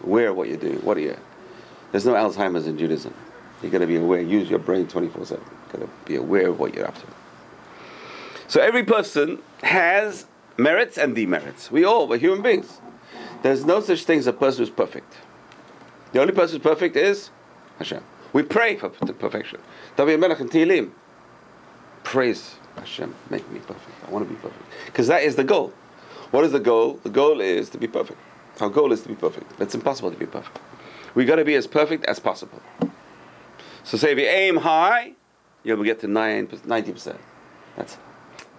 Aware 0.03 0.31
of 0.31 0.37
what 0.37 0.49
you're 0.49 0.59
doing. 0.59 0.77
What 0.85 0.97
are 0.97 1.01
you? 1.01 1.17
There's 1.93 2.05
no 2.05 2.15
Alzheimer's 2.15 2.67
in 2.67 2.77
Judaism. 2.77 3.15
you 3.63 3.71
got 3.71 3.79
to 3.79 3.87
be 3.87 3.97
aware. 3.97 4.21
Use 4.21 4.51
your 4.51 4.59
brain 4.59 4.87
24 4.87 5.27
7. 5.27 5.45
got 5.73 5.81
to 5.81 5.89
be 6.05 6.17
aware 6.17 6.49
of 6.49 6.59
what 6.59 6.75
you're 6.75 6.87
up 6.87 6.97
to. 6.97 7.07
So 8.47 8.61
every 8.61 8.85
person 8.85 9.41
has 9.63 10.27
merits 10.57 10.99
and 10.99 11.15
demerits. 11.15 11.71
We 11.71 11.85
all, 11.85 12.07
we're 12.07 12.19
human 12.19 12.43
beings. 12.43 12.81
There's 13.43 13.65
no 13.65 13.81
such 13.81 14.05
thing 14.05 14.19
as 14.19 14.27
a 14.27 14.33
person 14.33 14.61
who's 14.61 14.71
perfect. 14.71 15.15
The 16.13 16.21
only 16.21 16.33
person 16.33 16.57
who's 16.57 16.63
perfect 16.63 16.97
is 16.97 17.31
Hashem. 17.79 18.03
We 18.33 18.43
pray 18.43 18.77
for 18.77 18.89
perfection. 18.89 19.61
David 19.97 20.21
Melech 20.21 20.41
and 20.41 20.51
Tehillim. 20.51 20.91
Praise 22.15 22.55
Hashem, 22.77 23.13
make 23.29 23.51
me 23.51 23.59
perfect. 23.59 23.91
I 24.07 24.11
want 24.13 24.25
to 24.25 24.33
be 24.33 24.41
perfect. 24.41 24.63
Because 24.87 25.09
that 25.09 25.25
is 25.25 25.35
the 25.35 25.43
goal. 25.43 25.73
What 26.31 26.45
is 26.45 26.53
the 26.53 26.61
goal? 26.61 27.01
The 27.03 27.11
goal 27.11 27.41
is 27.41 27.71
to 27.71 27.79
be 27.79 27.89
perfect. 27.89 28.21
Our 28.61 28.69
goal 28.69 28.93
is 28.93 29.03
to 29.03 29.09
be 29.09 29.17
perfect. 29.17 29.61
It's 29.61 29.75
impossible 29.75 30.13
to 30.13 30.17
be 30.17 30.25
perfect. 30.25 30.61
We've 31.17 31.27
got 31.27 31.37
to 31.37 31.45
be 31.45 31.57
as 31.57 31.67
perfect 31.67 32.05
as 32.05 32.21
possible. 32.21 32.63
So 33.83 33.97
say 33.97 34.13
if 34.13 34.19
you 34.19 34.27
aim 34.27 34.59
high, 34.59 35.15
you'll 35.65 35.83
get 35.83 35.99
to 36.03 36.07
90%. 36.07 37.19
That's 37.77 37.99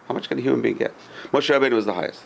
how 0.09 0.13
much 0.13 0.27
can 0.27 0.37
a 0.37 0.41
human 0.41 0.61
being 0.61 0.75
get? 0.75 0.93
Moshe 1.31 1.49
Rabbeinu 1.49 1.75
was 1.75 1.85
the 1.85 1.93
highest. 1.93 2.23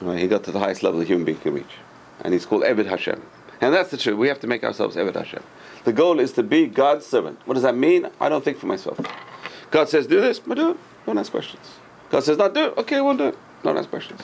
Right, 0.00 0.20
he 0.20 0.28
got 0.28 0.44
to 0.44 0.52
the 0.52 0.60
highest 0.60 0.84
level 0.84 1.00
a 1.00 1.04
human 1.04 1.24
being 1.24 1.38
can 1.38 1.54
reach. 1.54 1.74
And 2.20 2.32
he's 2.32 2.46
called 2.46 2.62
Eved 2.62 2.86
Hashem. 2.86 3.20
And 3.60 3.74
that's 3.74 3.90
the 3.90 3.96
truth. 3.96 4.16
We 4.16 4.28
have 4.28 4.38
to 4.42 4.46
make 4.46 4.62
ourselves 4.62 4.94
Eved 4.94 5.16
Hashem. 5.16 5.42
The 5.82 5.92
goal 5.92 6.20
is 6.20 6.30
to 6.34 6.44
be 6.44 6.68
God's 6.68 7.04
servant. 7.04 7.40
What 7.46 7.54
does 7.54 7.64
that 7.64 7.76
mean? 7.76 8.08
I 8.20 8.28
don't 8.28 8.44
think 8.44 8.58
for 8.58 8.66
myself. 8.66 9.00
God 9.72 9.88
says, 9.88 10.06
do 10.06 10.20
this, 10.20 10.38
but 10.38 10.54
do 10.54 10.70
it. 10.70 10.76
Don't 11.06 11.18
ask 11.18 11.32
questions. 11.32 11.78
God 12.10 12.22
says, 12.22 12.38
not 12.38 12.54
do 12.54 12.66
it. 12.66 12.78
Okay, 12.78 13.00
we'll 13.00 13.16
do 13.16 13.28
it. 13.28 13.38
Don't 13.64 13.76
ask 13.76 13.90
questions. 13.90 14.20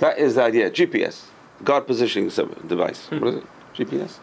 That 0.00 0.18
is 0.18 0.34
the 0.34 0.42
idea. 0.42 0.70
GPS. 0.70 1.26
God 1.62 1.86
positioning 1.86 2.30
device. 2.66 3.06
Hmm. 3.06 3.20
What 3.20 3.28
is 3.28 3.34
it? 3.36 3.44
GPS? 3.74 4.18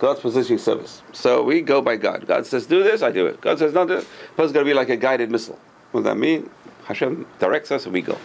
God's 0.00 0.20
positioning 0.20 0.58
service. 0.58 1.02
So 1.12 1.42
we 1.42 1.60
go 1.60 1.80
by 1.80 1.96
God. 1.96 2.26
God 2.26 2.46
says, 2.46 2.66
do 2.66 2.82
this, 2.82 3.02
I 3.02 3.12
do 3.12 3.26
it. 3.26 3.40
God 3.40 3.58
says, 3.58 3.72
not 3.72 3.88
do 3.88 3.98
it. 3.98 4.06
But 4.36 4.44
it's 4.44 4.52
going 4.52 4.66
to 4.66 4.70
be 4.70 4.74
like 4.74 4.88
a 4.88 4.96
guided 4.96 5.30
missile. 5.30 5.58
What 5.92 6.00
does 6.00 6.10
that 6.10 6.18
mean? 6.18 6.50
Hashem 6.84 7.26
directs 7.38 7.70
us 7.70 7.84
and 7.84 7.92
we 7.92 8.02
go. 8.02 8.18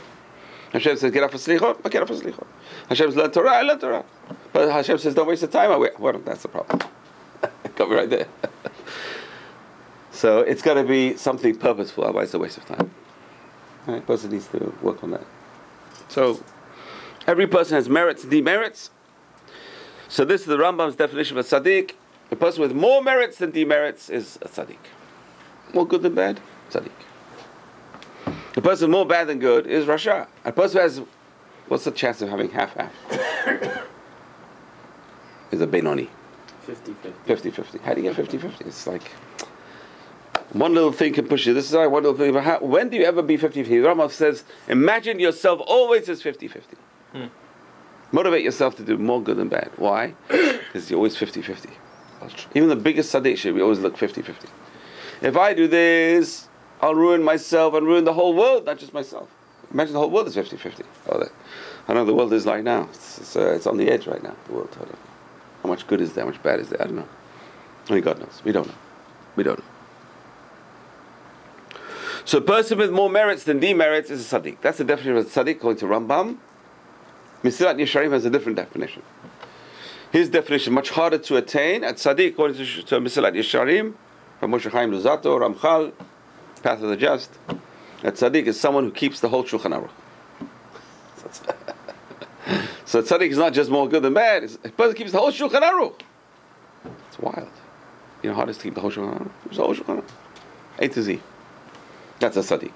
Hashem 0.72 0.98
says, 0.98 1.12
get 1.12 1.24
up 1.24 1.32
for 1.32 1.38
slichot, 1.38 1.80
I 1.86 1.90
get 1.90 2.02
up 2.02 2.08
for 2.08 2.16
slichot. 2.16 2.48
Hashem 2.90 3.08
says, 3.08 3.16
learn 3.16 3.32
Torah, 3.32 3.52
I 3.52 3.62
learn 3.62 3.80
Torah. 3.80 4.04
But 4.52 4.72
Hashem 4.72 4.98
says, 4.98 5.14
don't 5.14 5.28
waste 5.28 5.42
the 5.42 5.48
time, 5.48 5.72
I 5.72 5.78
wait. 5.78 6.00
Well, 6.00 6.18
that's 6.20 6.42
the 6.42 6.48
problem. 6.48 6.80
Got 7.76 7.90
me 7.90 7.96
right 7.96 8.10
there. 8.10 8.28
So 10.16 10.40
it's 10.40 10.62
got 10.62 10.76
to 10.76 10.84
be 10.84 11.18
something 11.18 11.58
purposeful, 11.58 12.06
otherwise 12.06 12.28
it's 12.28 12.36
a 12.36 12.40
waste 12.40 12.58
of 12.58 12.66
time. 12.66 12.90
Right? 13.86 14.06
Person 14.06 14.32
needs 14.32 14.48
to 14.48 14.74
work 14.82 15.04
on 15.04 15.12
that. 15.12 15.26
So 16.08 16.42
every 17.28 17.48
person 17.48 17.76
has 17.76 17.90
merits 17.90 18.24
and 18.24 18.32
demerits. 18.32 18.92
So 20.08 20.24
this 20.24 20.42
is 20.42 20.48
the 20.48 20.58
Rambam's 20.58 20.96
definition 20.96 21.38
of 21.38 21.46
a 21.46 21.48
tzaddik. 21.48 21.96
A 22.32 22.38
person 22.38 22.62
with 22.62 22.74
more 22.74 23.04
merits 23.04 23.40
than 23.40 23.52
demerits 23.52 24.10
is 24.10 24.40
a 24.42 24.48
tzaddik. 24.48 24.78
More 25.74 25.86
good 25.86 26.02
than 26.02 26.16
bad, 26.16 26.40
tzaddik. 26.70 26.92
A 28.56 28.62
person 28.62 28.90
more 28.90 29.06
bad 29.06 29.28
than 29.28 29.40
good 29.40 29.68
is 29.68 29.86
Rasha. 29.86 30.28
A 30.46 30.54
person 30.54 30.78
who 30.78 30.84
has, 30.84 31.02
what's 31.68 31.84
the 31.84 31.92
chance 31.92 32.22
of 32.22 32.30
having 32.30 32.52
half 32.52 32.74
half? 32.74 32.94
is 35.52 35.60
a 35.60 35.68
Benoni. 35.68 36.10
50 36.62 36.96
50 37.26 37.52
50. 37.52 37.78
How 37.80 37.94
do 37.94 38.02
you 38.02 38.08
get 38.08 38.16
50 38.16 38.38
50? 38.38 38.66
It's 38.66 38.88
like 38.88 39.12
one 40.56 40.74
little 40.74 40.94
thing 40.94 41.12
can 41.12 41.28
push 41.28 41.46
you 41.46 41.54
this 41.54 41.68
side, 41.68 41.88
one 41.88 42.04
little 42.04 42.18
thing. 42.18 42.34
How, 42.34 42.60
when 42.60 42.88
do 42.88 42.96
you 42.96 43.04
ever 43.04 43.22
be 43.22 43.36
50 43.36 43.64
50? 43.64 43.76
Rambam 43.80 44.10
says, 44.10 44.46
imagine 44.70 45.20
yourself 45.20 45.62
always 45.68 46.08
as 46.08 46.22
50 46.22 46.48
50. 46.48 46.78
Hmm. 47.12 47.26
Motivate 48.14 48.44
yourself 48.44 48.78
to 48.78 48.84
do 48.84 48.98
more 48.98 49.22
good 49.22 49.36
than 49.36 49.50
bad. 49.50 49.72
Why? 49.76 50.16
Because 50.30 50.90
you're 50.92 50.98
always 50.98 51.16
50 51.16 51.42
50. 51.42 51.70
Even 52.54 52.68
the 52.68 52.76
biggest 52.76 53.14
tzaddik 53.14 53.38
should 53.38 53.54
we 53.54 53.62
always 53.62 53.80
look 53.80 53.98
50 53.98 54.22
50. 54.22 54.48
If 55.22 55.38
I 55.38 55.54
do 55.54 55.68
this, 55.68 56.50
I'll 56.82 56.96
ruin 56.96 57.24
myself 57.24 57.74
and 57.74 57.88
ruin 57.88 58.04
the 58.04 58.14
whole 58.14 58.34
world, 58.34 58.66
not 58.66 58.78
just 58.78 58.94
myself. 58.94 59.30
Imagine 59.72 59.94
the 59.94 60.00
whole 60.00 60.10
world 60.10 60.28
is 60.28 60.36
50 60.36 60.58
50. 60.58 60.84
Oh, 61.10 61.24
I 61.88 61.94
know 61.94 62.04
the 62.04 62.14
world 62.14 62.34
is 62.34 62.46
like 62.46 62.64
now. 62.64 62.90
It's, 62.92 63.20
it's, 63.20 63.36
uh, 63.36 63.54
it's 63.56 63.68
on 63.68 63.78
the 63.78 63.90
edge 63.90 64.08
right 64.08 64.22
now, 64.22 64.36
the 64.48 64.54
world. 64.54 64.76
How 65.64 65.70
much 65.70 65.88
good 65.88 66.02
is 66.02 66.14
there? 66.14 66.26
How 66.26 66.32
much 66.32 66.42
bad 66.44 66.60
is 66.60 66.70
there? 66.70 66.82
I 66.82 66.86
don't 66.86 66.96
know. 66.96 67.08
Only 67.90 68.02
God 68.02 68.20
knows. 68.20 68.42
We 68.44 68.52
don't 68.52 68.68
know. 68.68 68.76
We 69.36 69.44
don't 69.44 69.60
know. 69.60 69.75
So 72.26 72.40
a 72.40 72.42
person 72.42 72.80
with 72.80 72.92
more 72.92 73.10
merits 73.10 73.44
than 73.44 73.60
demerits 73.60 74.10
is 74.10 74.34
a 74.34 74.40
tzaddik. 74.40 74.60
That's 74.62 74.80
the 74.80 74.84
definition 74.84 75.18
of 75.18 75.28
a 75.28 75.30
tzaddik 75.30 75.58
according 75.58 75.80
to 75.82 75.86
Rambam. 75.86 76.38
Mesilat 77.44 77.76
Yesharim 77.76 78.12
has 78.14 78.26
a 78.26 78.32
different 78.32 78.56
definition. 78.56 79.04
His 80.12 80.30
definition 80.30 80.74
much 80.74 80.90
harder 80.90 81.20
to 81.20 81.38
attain. 81.38 81.84
At 81.84 81.98
tzaddik, 81.98 82.30
according 82.30 82.58
to, 82.58 82.66
to 82.84 83.00
Mesilat 83.00 83.34
Yesharim, 83.34 83.94
from 84.40 84.52
Moshe 84.52 84.72
Chaim 84.72 84.90
Luzzatto, 84.90 85.40
Ramchal, 85.40 85.94
Path 86.64 86.82
of 86.82 86.90
the 86.90 86.98
Just, 86.98 87.30
a 88.04 88.12
tzaddik 88.12 88.48
is 88.48 88.60
someone 88.60 88.86
who 88.86 88.92
keeps 88.92 89.20
the 89.20 89.30
whole 89.30 89.44
Shulchan 89.44 89.88
Aruch. 89.88 89.92
so 92.86 93.04
tzaddik 93.04 93.30
is 93.30 93.38
not 93.38 93.54
just 93.54 93.70
more 93.70 93.88
good 93.88 94.02
than 94.02 94.16
bad. 94.16 94.46
It's, 94.46 94.56
a 94.64 94.70
person 94.70 94.96
keeps 94.96 95.12
the 95.12 95.20
whole 95.20 95.32
Shulchan 95.32 95.62
Aruch. 95.62 96.02
It's 97.10 97.20
wild. 97.20 97.52
You 98.24 98.32
know 98.32 98.36
how 98.36 98.46
to 98.46 98.54
keep 98.56 98.74
the 98.74 98.82
whole 98.82 98.90
Shulchan 98.90 99.20
Aruch? 99.20 99.32
It's 99.46 99.58
the 99.58 99.64
whole 99.64 99.76
Shulchan 99.76 100.02
Aruch. 100.02 100.10
A 100.80 100.88
to 100.88 101.04
Z. 101.04 101.22
That's 102.20 102.38
a 102.38 102.42
tzaddik. 102.42 102.72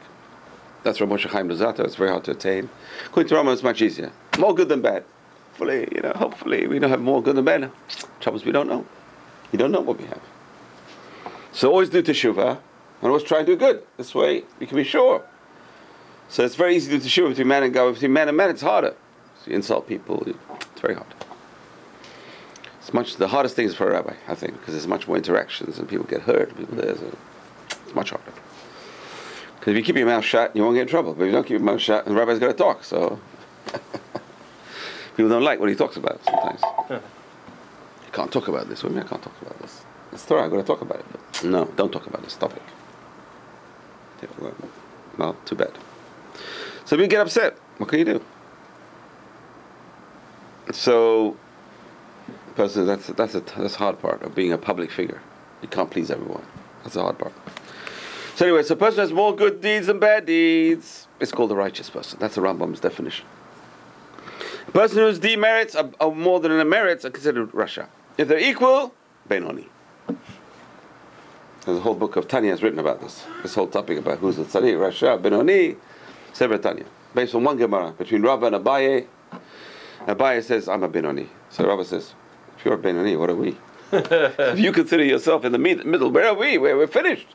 That's 0.83 0.97
from 0.97 1.09
Moshe 1.09 1.29
Chaim 1.29 1.49
Luzzatto. 1.49 1.81
It's 1.81 1.95
very 1.95 2.09
hard 2.09 2.23
to 2.25 2.31
attain. 2.31 2.69
According 3.05 3.29
to 3.29 3.35
Rambam, 3.35 3.53
it's 3.53 3.63
much 3.63 3.81
easier. 3.81 4.11
More 4.37 4.53
good 4.53 4.69
than 4.69 4.81
bad. 4.81 5.03
Hopefully, 5.51 5.87
you 5.93 6.01
know, 6.01 6.13
hopefully 6.15 6.67
we 6.67 6.79
don't 6.79 6.89
have 6.89 7.01
more 7.01 7.21
good 7.21 7.35
than 7.35 7.45
bad. 7.45 7.71
Troubles 8.21 8.45
we 8.45 8.51
don't 8.51 8.67
know. 8.67 8.85
We 9.51 9.57
don't 9.57 9.71
know 9.71 9.81
what 9.81 9.97
we 9.97 10.05
have. 10.05 10.21
So 11.51 11.69
always 11.69 11.89
do 11.89 12.01
teshuvah 12.01 12.59
and 13.01 13.09
always 13.09 13.23
try 13.23 13.39
and 13.39 13.47
do 13.47 13.55
good. 13.55 13.83
This 13.97 14.15
way 14.15 14.43
we 14.59 14.65
can 14.65 14.77
be 14.77 14.83
sure. 14.83 15.23
So 16.29 16.45
it's 16.45 16.55
very 16.55 16.75
easy 16.75 16.91
to 16.91 16.99
do 16.99 17.05
teshuvah 17.05 17.29
between 17.29 17.47
man 17.47 17.63
and 17.63 17.73
God. 17.73 17.93
Between 17.93 18.13
man 18.13 18.27
and 18.29 18.37
man, 18.37 18.49
it's 18.49 18.61
harder. 18.61 18.95
So 19.43 19.51
you 19.51 19.55
insult 19.55 19.87
people. 19.87 20.23
It's 20.25 20.81
very 20.81 20.93
hard. 20.93 21.13
It's 22.79 22.93
much 22.93 23.17
the 23.17 23.27
hardest 23.27 23.55
thing 23.55 23.65
is 23.65 23.75
for 23.75 23.89
a 23.89 23.93
rabbi, 23.93 24.15
I 24.27 24.35
think, 24.35 24.53
because 24.53 24.73
there's 24.73 24.87
much 24.87 25.07
more 25.07 25.17
interactions 25.17 25.77
and 25.77 25.89
people 25.89 26.05
get 26.05 26.21
hurt. 26.21 26.55
People 26.57 26.77
there, 26.77 26.95
so 26.95 27.17
it's 27.85 27.95
much 27.95 28.11
harder. 28.11 28.31
Because 29.59 29.71
if 29.71 29.77
you 29.77 29.83
keep 29.83 29.97
your 29.97 30.05
mouth 30.05 30.23
shut, 30.23 30.55
you 30.55 30.63
won't 30.63 30.75
get 30.75 30.83
in 30.83 30.87
trouble. 30.87 31.13
But 31.13 31.23
if 31.23 31.27
you 31.27 31.31
don't 31.33 31.43
keep 31.43 31.51
your 31.51 31.59
mouth 31.59 31.81
shut, 31.81 32.05
the 32.05 32.13
rabbi's 32.13 32.39
got 32.39 32.47
to 32.47 32.53
talk. 32.53 32.83
So 32.83 33.19
people 35.17 35.29
don't 35.29 35.43
like 35.43 35.59
what 35.59 35.69
he 35.69 35.75
talks 35.75 35.97
about 35.97 36.23
sometimes. 36.23 36.61
You 36.89 38.11
can't 38.13 38.31
talk 38.31 38.47
about 38.47 38.69
this. 38.69 38.83
What 38.83 38.89
do 38.89 38.95
you 38.95 39.01
mean 39.01 39.07
I 39.07 39.09
can't 39.09 39.21
talk 39.21 39.41
about 39.41 39.59
this? 39.59 39.83
It's 40.13 40.25
Torah. 40.25 40.43
I'm 40.43 40.49
going 40.49 40.61
to 40.61 40.67
talk 40.67 40.81
about 40.81 40.99
it. 40.99 41.05
But 41.11 41.43
no, 41.43 41.65
don't 41.65 41.91
talk 41.91 42.07
about 42.07 42.23
this 42.23 42.35
topic. 42.35 42.63
Well, 45.17 45.35
too 45.45 45.55
bad. 45.55 45.77
So 46.85 46.95
if 46.95 47.01
you 47.01 47.07
get 47.07 47.21
upset, 47.21 47.57
what 47.77 47.89
can 47.89 47.99
you 47.99 48.05
do? 48.05 48.21
So, 50.71 51.37
person, 52.55 52.85
that's 52.85 53.07
that's 53.07 53.35
a 53.35 53.41
that's 53.41 53.73
the 53.73 53.79
hard 53.79 53.99
part 54.01 54.21
of 54.23 54.35
being 54.35 54.53
a 54.53 54.57
public 54.57 54.91
figure. 54.91 55.21
You 55.61 55.67
can't 55.67 55.89
please 55.89 56.09
everyone. 56.09 56.45
That's 56.83 56.95
the 56.95 57.01
hard 57.01 57.17
part. 57.17 57.33
So 58.39 58.45
anyway, 58.45 58.63
so 58.63 58.73
a 58.73 58.77
person 58.77 59.01
has 59.01 59.11
more 59.11 59.35
good 59.35 59.59
deeds 59.59 59.87
than 59.87 59.99
bad 59.99 60.25
deeds. 60.25 61.09
It's 61.19 61.33
called 61.33 61.51
a 61.51 61.55
righteous 61.55 61.89
person. 61.89 62.19
That's 62.21 62.35
the 62.35 62.41
Rambam's 62.41 62.79
definition. 62.79 63.25
A 64.65 64.71
person 64.71 64.99
whose 64.99 65.19
demerits 65.19 65.75
are, 65.75 65.89
are 65.99 66.11
more 66.11 66.39
than 66.39 66.57
the 66.57 66.63
merits 66.63 67.03
are 67.03 67.09
considered 67.09 67.51
Rasha. 67.51 67.89
If 68.17 68.29
they're 68.29 68.39
equal, 68.39 68.93
Benoni. 69.27 69.67
There's 71.65 71.79
a 71.79 71.81
whole 71.81 71.95
book 71.95 72.15
of 72.15 72.29
Tanya 72.29 72.51
has 72.51 72.63
written 72.63 72.79
about 72.79 73.01
this. 73.01 73.25
This 73.43 73.55
whole 73.55 73.67
topic 73.67 73.97
about 73.97 74.19
who's 74.19 74.37
the 74.37 74.45
tzaddik, 74.45 74.77
Rasha, 74.77 75.21
Benoni, 75.21 75.75
Sefer 76.31 76.59
Tanya. 76.59 76.85
Based 77.13 77.35
on 77.35 77.43
one 77.43 77.57
Gemara 77.57 77.91
between 77.91 78.21
Rava 78.21 78.45
and 78.45 78.55
Abaye. 78.55 79.05
Abaye 80.07 80.41
says, 80.45 80.69
I'm 80.69 80.83
a 80.83 80.87
Benoni. 80.87 81.27
So 81.49 81.67
Rava 81.67 81.83
says, 81.83 82.13
if 82.57 82.63
you're 82.63 82.75
a 82.75 82.77
Benoni, 82.77 83.17
what 83.17 83.29
are 83.31 83.35
we? 83.35 83.57
if 83.91 84.59
you 84.59 84.71
consider 84.71 85.03
yourself 85.03 85.43
in 85.43 85.51
the 85.51 85.57
middle, 85.57 86.09
where 86.09 86.29
are 86.29 86.35
we? 86.35 86.57
Where 86.57 86.77
we're 86.77 86.87
finished. 86.87 87.27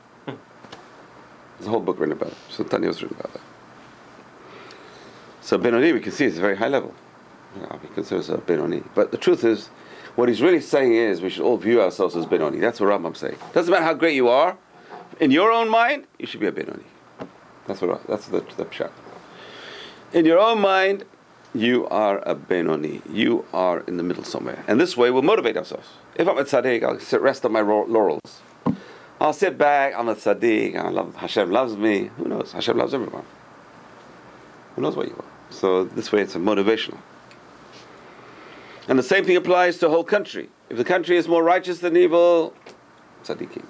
There's 1.58 1.66
a 1.68 1.70
whole 1.70 1.80
book 1.80 1.98
written 1.98 2.12
about 2.12 2.32
it. 2.32 2.38
So 2.50 2.64
Tanya 2.64 2.88
was 2.88 3.02
written 3.02 3.16
about 3.18 3.32
that. 3.32 3.42
So 5.40 5.58
Benoni, 5.58 5.92
we 5.92 6.00
can 6.00 6.12
see, 6.12 6.24
is 6.24 6.38
very 6.38 6.56
high 6.56 6.68
level. 6.68 6.94
Yeah, 7.60 7.78
he 7.80 7.88
considers 7.88 8.28
a 8.30 8.38
Benoni. 8.38 8.82
But 8.94 9.10
the 9.10 9.18
truth 9.18 9.44
is, 9.44 9.68
what 10.16 10.28
he's 10.28 10.40
really 10.42 10.60
saying 10.60 10.94
is 10.94 11.20
we 11.20 11.28
should 11.28 11.42
all 11.42 11.56
view 11.56 11.82
ourselves 11.82 12.16
as 12.16 12.26
Benoni. 12.26 12.58
That's 12.58 12.80
what 12.80 12.88
Rambam's 12.88 13.18
saying. 13.18 13.36
Doesn't 13.52 13.70
matter 13.70 13.84
how 13.84 13.94
great 13.94 14.14
you 14.14 14.28
are, 14.28 14.56
in 15.20 15.30
your 15.30 15.52
own 15.52 15.68
mind, 15.68 16.06
you 16.18 16.26
should 16.26 16.40
be 16.40 16.46
a 16.46 16.52
Benoni. 16.52 16.84
That's 17.66 17.80
what 17.80 18.06
that's 18.06 18.26
the, 18.26 18.40
the 18.56 18.64
pshat. 18.64 18.90
In 20.12 20.24
your 20.24 20.38
own 20.38 20.60
mind, 20.60 21.04
you 21.54 21.86
are 21.88 22.18
a 22.26 22.34
Benoni. 22.34 23.00
You 23.10 23.44
are 23.52 23.80
in 23.80 23.96
the 23.96 24.02
middle 24.02 24.24
somewhere. 24.24 24.64
And 24.66 24.80
this 24.80 24.96
way 24.96 25.10
we'll 25.10 25.22
motivate 25.22 25.56
ourselves. 25.56 25.88
If 26.16 26.28
I'm 26.28 26.38
a 26.38 26.44
tzaddik, 26.44 26.82
I'll 26.82 26.98
sit, 26.98 27.20
rest 27.20 27.44
on 27.44 27.52
my 27.52 27.60
laurels. 27.60 28.40
I'll 29.20 29.32
sit 29.32 29.56
back, 29.56 29.94
I'm 29.96 30.08
a 30.08 30.14
tzaddik, 30.14 30.76
I 30.76 30.88
love, 30.90 31.14
Hashem 31.16 31.50
loves 31.50 31.76
me. 31.76 32.10
Who 32.16 32.28
knows? 32.28 32.52
Hashem 32.52 32.76
loves 32.76 32.94
everyone. 32.94 33.24
Who 34.74 34.82
knows 34.82 34.96
what 34.96 35.08
you 35.08 35.14
are? 35.14 35.24
So 35.50 35.84
this 35.84 36.10
way 36.12 36.22
it's 36.22 36.34
a 36.34 36.38
motivational. 36.38 36.98
And 38.88 38.98
the 38.98 39.02
same 39.02 39.24
thing 39.24 39.36
applies 39.36 39.78
to 39.78 39.86
a 39.86 39.90
whole 39.90 40.04
country. 40.04 40.50
If 40.68 40.76
the 40.76 40.84
country 40.84 41.16
is 41.16 41.28
more 41.28 41.42
righteous 41.42 41.78
than 41.78 41.96
evil, 41.96 42.54
tzaddikim. 43.22 43.64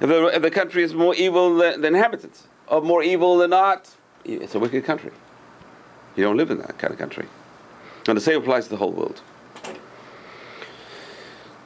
If 0.00 0.08
the, 0.08 0.26
if 0.26 0.42
the 0.42 0.50
country 0.50 0.82
is 0.82 0.92
more 0.92 1.14
evil 1.14 1.56
than, 1.56 1.80
the 1.80 1.88
inhabitants, 1.88 2.48
or 2.66 2.80
more 2.80 3.02
evil 3.02 3.38
than 3.38 3.50
not, 3.50 3.88
it's 4.24 4.54
a 4.54 4.58
wicked 4.58 4.84
country. 4.84 5.12
You 6.16 6.24
don't 6.24 6.36
live 6.36 6.50
in 6.50 6.58
that 6.58 6.78
kind 6.78 6.92
of 6.92 6.98
country. 6.98 7.26
And 8.08 8.16
the 8.16 8.20
same 8.20 8.38
applies 8.38 8.64
to 8.64 8.70
the 8.70 8.76
whole 8.76 8.92
world. 8.92 9.20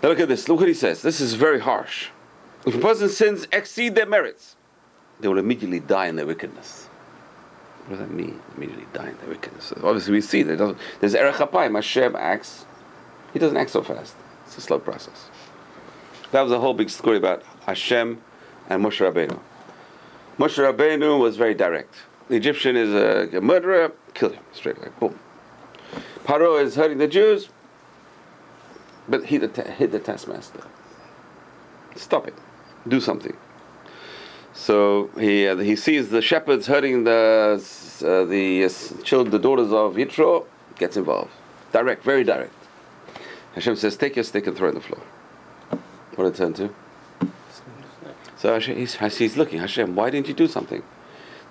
Now 0.03 0.11
look 0.11 0.21
at 0.21 0.29
this. 0.29 0.49
Look 0.49 0.61
what 0.61 0.69
he 0.69 0.75
says. 0.75 1.03
This 1.03 1.21
is 1.21 1.35
very 1.35 1.61
harsh. 1.61 2.09
If 2.67 2.75
a 2.75 2.79
person's 2.79 3.17
sins 3.17 3.47
exceed 3.53 3.95
their 3.95 4.07
merits, 4.07 4.57
they 5.21 5.29
will 5.29 5.39
immediately 5.39 5.81
die 5.81 6.07
in 6.07 6.17
their 6.17 6.27
wickedness. 6.27 6.87
What 7.87 7.99
does 7.99 8.07
that 8.07 8.15
mean? 8.15 8.41
Immediately 8.57 8.87
die 8.93 9.09
in 9.09 9.17
their 9.19 9.29
wickedness. 9.29 9.73
Obviously, 9.83 10.13
we 10.13 10.21
see 10.21 10.43
that 10.43 10.77
there's 11.01 11.15
erech 11.15 11.37
apayim. 11.37 11.75
Hashem 11.75 12.15
acts. 12.17 12.67
He 13.33 13.39
doesn't 13.39 13.57
act 13.57 13.71
so 13.71 13.83
fast. 13.83 14.15
It's 14.47 14.59
a 14.59 14.61
slow 14.61 14.79
process. 14.79 15.29
That 16.33 16.43
was 16.43 16.53
a 16.53 16.61
whole 16.61 16.75
big 16.75 16.91
story 16.91 17.17
about 17.17 17.43
Hashem 17.67 18.21
and 18.69 18.85
Moshe 18.85 19.01
Rabbeinu. 19.01 19.39
Moshe 20.39 20.59
Rabbeinu 20.59 21.19
was 21.19 21.37
very 21.37 21.55
direct. 21.55 21.95
The 22.29 22.37
Egyptian 22.37 22.77
is 22.77 22.93
a, 22.93 23.39
a 23.39 23.41
murderer, 23.41 23.93
kill 24.15 24.31
him 24.31 24.43
straight 24.53 24.77
away. 24.77 24.89
Boom. 25.01 25.19
Paro 26.25 26.63
is 26.63 26.77
hurting 26.77 26.99
the 26.99 27.09
Jews, 27.09 27.49
but 29.09 29.27
he 29.27 29.39
the, 29.39 29.63
hit 29.63 29.93
the 29.93 29.99
taskmaster. 29.99 30.63
Stop 31.97 32.29
it. 32.29 32.35
Do 32.87 33.01
something. 33.01 33.37
So 34.53 35.11
he 35.19 35.47
uh, 35.47 35.57
he 35.57 35.77
sees 35.77 36.11
the 36.11 36.23
shepherds 36.23 36.67
hurting 36.67 37.05
the 37.05 37.63
uh, 38.01 38.25
the 38.25 38.65
uh, 38.65 39.03
children, 39.03 39.31
the 39.31 39.39
daughters 39.39 39.73
of 39.73 39.95
Yitro, 39.95 40.47
gets 40.79 40.97
involved. 40.97 41.31
Direct, 41.73 42.03
very 42.03 42.25
direct. 42.25 42.53
Hashem 43.55 43.77
says, 43.77 43.97
"Take 43.97 44.17
your 44.17 44.25
stick 44.25 44.47
and 44.47 44.57
throw 44.57 44.69
it 44.69 44.71
on 44.71 44.75
the 44.77 44.81
floor." 44.81 45.03
What 46.15 46.27
it 46.27 46.35
turn 46.35 46.53
to? 46.55 46.75
So 48.37 48.53
Hashem, 48.53 48.77
he's, 48.77 48.95
he's 49.19 49.37
looking. 49.37 49.61
Hashem, 49.61 49.95
why 49.95 50.11
didn't 50.11 50.29
you 50.29 50.35
do 50.35 50.49
something? 50.49 50.83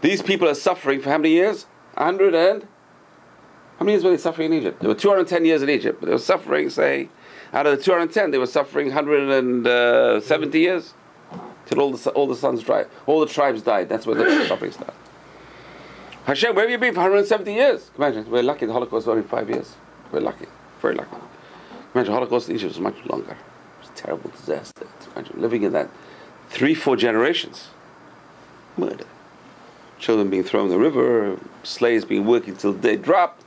These 0.02 0.22
people 0.22 0.48
are 0.48 0.54
suffering 0.56 1.02
for 1.02 1.10
how 1.10 1.18
many 1.18 1.32
years? 1.32 1.66
Hundred 1.96 2.36
and 2.36 2.68
how 3.78 3.86
many 3.86 3.94
years 3.94 4.04
were 4.04 4.10
they 4.10 4.18
suffering 4.18 4.52
in 4.52 4.60
Egypt? 4.60 4.82
They 4.82 4.88
were 4.88 4.96
210 4.96 5.46
years 5.46 5.62
in 5.62 5.70
Egypt, 5.70 6.00
but 6.00 6.08
they 6.08 6.12
were 6.12 6.20
suffering, 6.20 6.70
say, 6.70 7.10
Out 7.58 7.66
of 7.66 7.76
the 7.76 7.84
210, 7.84 8.30
they 8.30 8.38
were 8.38 8.46
suffering 8.46 8.86
170 8.86 10.60
years 10.60 10.94
till 11.66 11.82
all 11.82 11.92
the 11.92 12.10
all 12.12 12.28
the 12.28 12.36
sons 12.36 12.64
died, 12.64 12.86
all 13.08 13.20
the 13.20 13.26
tribes 13.26 13.64
died. 13.64 13.90
That's 13.90 14.06
where 14.06 14.16
the 14.16 14.46
suffering 14.48 14.72
started. 14.72 14.94
Hashem, 16.26 16.54
where 16.54 16.66
have 16.66 16.70
you 16.70 16.78
been 16.78 16.94
for 16.94 17.00
170 17.00 17.52
years? 17.52 17.90
Imagine, 17.98 18.30
we're 18.30 18.44
lucky. 18.44 18.68
The 18.68 18.74
Holocaust 18.74 19.08
was 19.08 19.08
only 19.08 19.24
five 19.24 19.50
years. 19.50 19.74
We're 20.12 20.20
lucky, 20.20 20.46
very 20.84 20.94
lucky. 20.94 21.18
Imagine, 21.96 22.14
Holocaust 22.14 22.48
in 22.48 22.58
Egypt 22.58 22.76
was 22.76 22.80
much 22.80 23.04
longer. 23.08 23.32
It 23.32 23.82
was 23.82 23.90
a 23.90 23.94
terrible 23.94 24.30
disaster. 24.30 24.86
Imagine 25.16 25.42
living 25.42 25.64
in 25.64 25.72
that 25.74 25.90
three, 26.50 26.76
four 26.76 26.96
generations. 26.96 27.70
Murder. 28.78 29.06
Children 29.98 30.30
being 30.30 30.44
thrown 30.44 30.66
in 30.66 30.70
the 30.70 30.78
river, 30.78 31.40
slaves 31.64 32.06
being 32.06 32.28
working 32.28 32.56
till 32.56 32.74
they 32.74 32.98
dropped, 32.98 33.44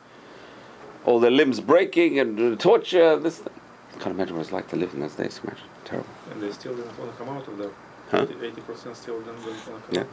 all 1.05 1.21
their 1.21 1.31
limbs 1.31 1.61
breaking 1.61 2.19
and 2.19 2.59
torture. 2.59 3.17
This, 3.17 3.41
I 3.47 3.60
can't 4.01 4.15
imagine 4.15 4.35
what 4.37 4.43
it's 4.43 4.53
like 4.53 4.69
to 4.69 4.77
live 4.77 4.93
in 4.95 5.01
those 5.01 5.15
days. 5.15 5.41
Imagine, 5.45 5.65
terrible. 5.85 6.09
And 6.33 6.43
they 6.43 6.53
still 6.53 6.75
didn't 6.75 6.99
want 6.99 7.13
to 7.13 7.17
come 7.19 7.29
out 7.29 7.47
of 7.47 7.59
there. 7.59 7.71
Huh? 8.11 8.27
Eighty 8.43 8.61
percent 8.63 8.97
still 8.97 9.21
didn't 9.21 9.45
want 9.47 9.59
to 9.65 9.71
come 9.71 9.83
Yeah. 9.93 10.01
out. 10.01 10.07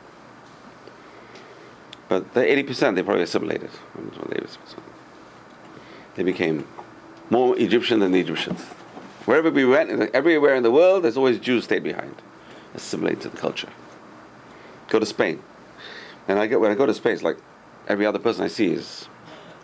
But 2.10 2.34
the 2.34 2.40
80% 2.42 2.96
they 2.96 3.04
probably 3.04 3.24
assimilated. 3.24 3.70
They 6.16 6.24
became 6.24 6.66
more 7.30 7.58
Egyptian 7.60 8.00
than 8.00 8.12
the 8.14 8.20
Egyptians. 8.22 8.62
Wherever 9.26 9.52
we 9.52 9.66
went, 9.66 9.90
everywhere 10.16 10.56
in 10.56 10.64
the 10.64 10.72
world, 10.72 11.04
there's 11.04 11.18
always 11.18 11.38
Jews 11.38 11.66
stayed 11.66 11.84
behind, 11.84 12.16
assimilated 12.74 13.22
to 13.24 13.30
the 13.30 13.38
culture. 13.38 13.68
Go 14.88 15.00
to 15.00 15.06
Spain, 15.06 15.42
and 16.30 16.40
I 16.40 16.48
get 16.48 16.62
when 16.62 16.72
I 16.72 16.76
go 16.76 16.86
to 16.86 16.94
Spain, 16.94 17.20
like 17.22 17.38
every 17.90 18.06
other 18.06 18.20
person 18.20 18.46
I 18.46 18.48
see 18.48 18.68
is 18.72 19.10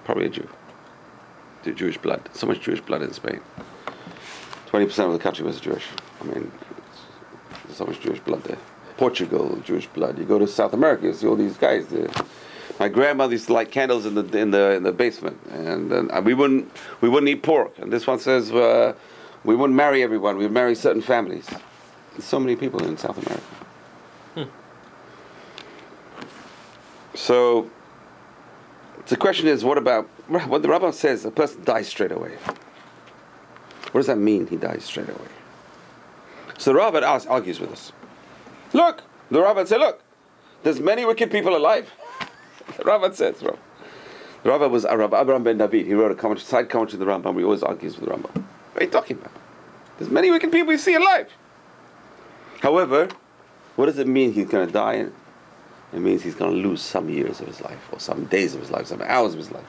probably 0.04 0.26
a 0.26 0.30
Jew. 0.30 0.50
The 1.64 1.72
Jewish 1.72 1.98
blood, 1.98 2.30
so 2.34 2.46
much 2.46 2.60
Jewish 2.60 2.82
blood 2.82 3.04
in 3.04 3.14
Spain. 3.14 3.40
Twenty 4.74 4.88
percent 4.88 5.06
of 5.06 5.14
the 5.14 5.20
country 5.20 5.46
was 5.46 5.60
Jewish. 5.60 5.86
I 6.20 6.24
mean, 6.24 6.52
there's 7.66 7.78
so 7.78 7.86
much 7.86 8.00
Jewish 8.00 8.20
blood 8.22 8.44
there. 8.46 8.58
Portugal, 8.98 9.62
Jewish 9.64 9.86
blood. 9.86 10.18
You 10.18 10.26
go 10.26 10.40
to 10.40 10.48
South 10.48 10.74
America, 10.74 11.06
you 11.06 11.14
see 11.14 11.28
all 11.28 11.36
these 11.36 11.58
guys. 11.58 11.86
There. 11.90 12.08
My 12.80 12.88
grandmother 12.88 13.34
used 13.34 13.46
to 13.46 13.54
light 13.54 13.70
candles 13.70 14.08
in 14.08 14.16
the 14.16 14.26
in 14.36 14.50
the 14.50 14.72
in 14.72 14.82
the 14.82 14.92
basement, 14.92 15.40
and 15.52 15.94
uh, 15.94 16.20
we 16.26 16.34
wouldn't 16.34 16.72
we 17.02 17.08
wouldn't 17.08 17.30
eat 17.30 17.44
pork. 17.44 17.78
And 17.78 17.94
this 17.94 18.08
one 18.08 18.18
says 18.18 18.52
uh, 18.52 18.96
we 19.44 19.56
wouldn't 19.56 19.78
marry 19.78 20.02
everyone. 20.02 20.38
We'd 20.38 20.50
marry 20.50 20.74
certain 20.74 21.04
families. 21.04 21.46
There's 22.14 22.26
so 22.26 22.40
many 22.40 22.56
people 22.56 22.84
in 22.84 22.98
South 22.98 23.20
America. 23.24 24.52
So 27.14 27.70
the 29.06 29.18
question 29.18 29.48
is, 29.48 29.64
what 29.64 29.78
about 29.78 30.06
what 30.48 30.64
the 30.64 30.68
Rambam 30.68 30.96
says? 30.96 31.26
A 31.26 31.30
person 31.30 31.64
dies 31.64 31.88
straight 31.88 32.12
away. 32.12 32.40
What 33.94 34.00
does 34.00 34.08
that 34.08 34.18
mean? 34.18 34.48
He 34.48 34.58
dies 34.58 34.84
straight 34.84 35.08
away. 35.08 35.30
So 36.58 36.78
asks, 36.82 37.28
argues 37.28 37.60
with 37.60 37.72
us. 37.72 37.92
Look, 38.74 39.04
the 39.30 39.40
Ravad 39.40 39.68
said, 39.68 39.80
look, 39.80 40.02
there's 40.64 40.80
many 40.80 41.06
wicked 41.06 41.30
people 41.30 41.56
alive. 41.56 41.92
the 42.78 42.84
Ravad 42.84 43.14
says, 43.14 43.44
Rav. 43.44 43.60
The 44.42 44.50
Ravad 44.50 44.72
was 44.72 44.84
uh, 44.84 44.90
Arab 44.90 45.14
Abraham 45.14 45.44
ben 45.44 45.60
David. 45.60 45.86
He 45.86 45.94
wrote 45.94 46.12
a 46.12 46.16
comment, 46.16 46.42
side 46.42 46.70
commentary 46.70 46.98
to 47.00 47.06
the 47.06 47.12
Rambam. 47.12 47.38
He 47.38 47.44
always 47.44 47.62
argues 47.62 47.98
with 47.98 48.10
the 48.10 48.16
Rambam. 48.16 48.44
What 48.74 48.82
are 48.82 48.84
you 48.84 48.90
talking 48.90 49.18
about? 49.18 49.32
There's 50.00 50.10
many 50.10 50.32
wicked 50.32 50.52
people 50.52 50.72
you 50.72 50.80
see 50.80 50.96
alive. 50.96 51.32
However, 52.62 53.10
what 53.76 53.86
does 53.86 54.00
it 54.00 54.08
mean 54.08 54.34
he's 54.34 54.48
going 54.48 54.66
to 54.66 54.74
die? 54.74 55.06
It 55.94 56.00
means 56.00 56.24
he's 56.24 56.34
going 56.34 56.52
to 56.52 56.68
lose 56.68 56.82
some 56.82 57.10
years 57.10 57.40
of 57.40 57.48
his 57.48 57.62
life, 57.62 57.90
or 57.92 58.00
some 58.00 58.26
days 58.26 58.56
of 58.56 58.62
his 58.62 58.72
life, 58.72 58.88
some 58.88 59.04
hours 59.04 59.34
of 59.34 59.40
his 59.40 59.52
life. 59.52 59.68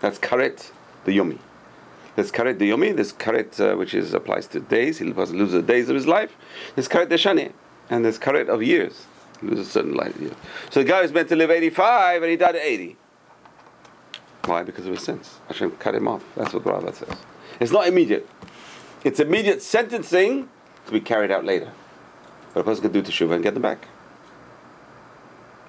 That's 0.00 0.18
karet 0.18 0.70
the 1.04 1.16
yomi. 1.16 1.38
There's 2.16 2.30
karet 2.30 2.58
the 2.58 2.70
yomi. 2.70 2.94
There's 2.94 3.12
karet 3.12 3.58
uh, 3.60 3.76
which 3.76 3.94
is 3.94 4.14
applies 4.14 4.46
to 4.48 4.60
days. 4.60 4.98
He 4.98 5.04
loses 5.04 5.52
the 5.52 5.62
days 5.62 5.88
of 5.88 5.94
his 5.94 6.06
life. 6.06 6.36
There's 6.74 6.88
karet 6.88 7.08
the 7.08 7.16
shani, 7.16 7.52
and 7.90 8.04
there's 8.04 8.18
karet 8.18 8.48
of 8.48 8.62
years. 8.62 9.06
He 9.40 9.48
loses 9.48 9.68
a 9.68 9.70
certain 9.70 9.94
life 9.94 10.16
year. 10.20 10.32
So 10.70 10.80
the 10.80 10.88
guy 10.88 11.02
was 11.02 11.12
meant 11.12 11.28
to 11.30 11.36
live 11.36 11.50
85 11.50 12.22
and 12.22 12.30
he 12.30 12.36
died 12.36 12.56
at 12.56 12.62
80. 12.62 12.96
Why? 14.44 14.62
Because 14.62 14.86
of 14.86 14.92
his 14.92 15.02
sins. 15.02 15.38
Hashem 15.48 15.72
cut 15.72 15.94
him 15.94 16.06
off. 16.06 16.24
That's 16.36 16.52
what 16.52 16.64
the 16.64 16.70
Ravad 16.70 16.94
says. 16.94 17.16
It's 17.60 17.72
not 17.72 17.86
immediate. 17.86 18.28
It's 19.02 19.20
immediate 19.20 19.62
sentencing 19.62 20.48
to 20.86 20.92
be 20.92 21.00
carried 21.00 21.30
out 21.30 21.44
later. 21.44 21.72
But 22.52 22.60
a 22.60 22.64
person 22.64 22.82
can 22.82 22.92
do 22.92 23.02
teshuvah 23.02 23.34
and 23.34 23.42
get 23.42 23.54
them 23.54 23.62
back. 23.62 23.88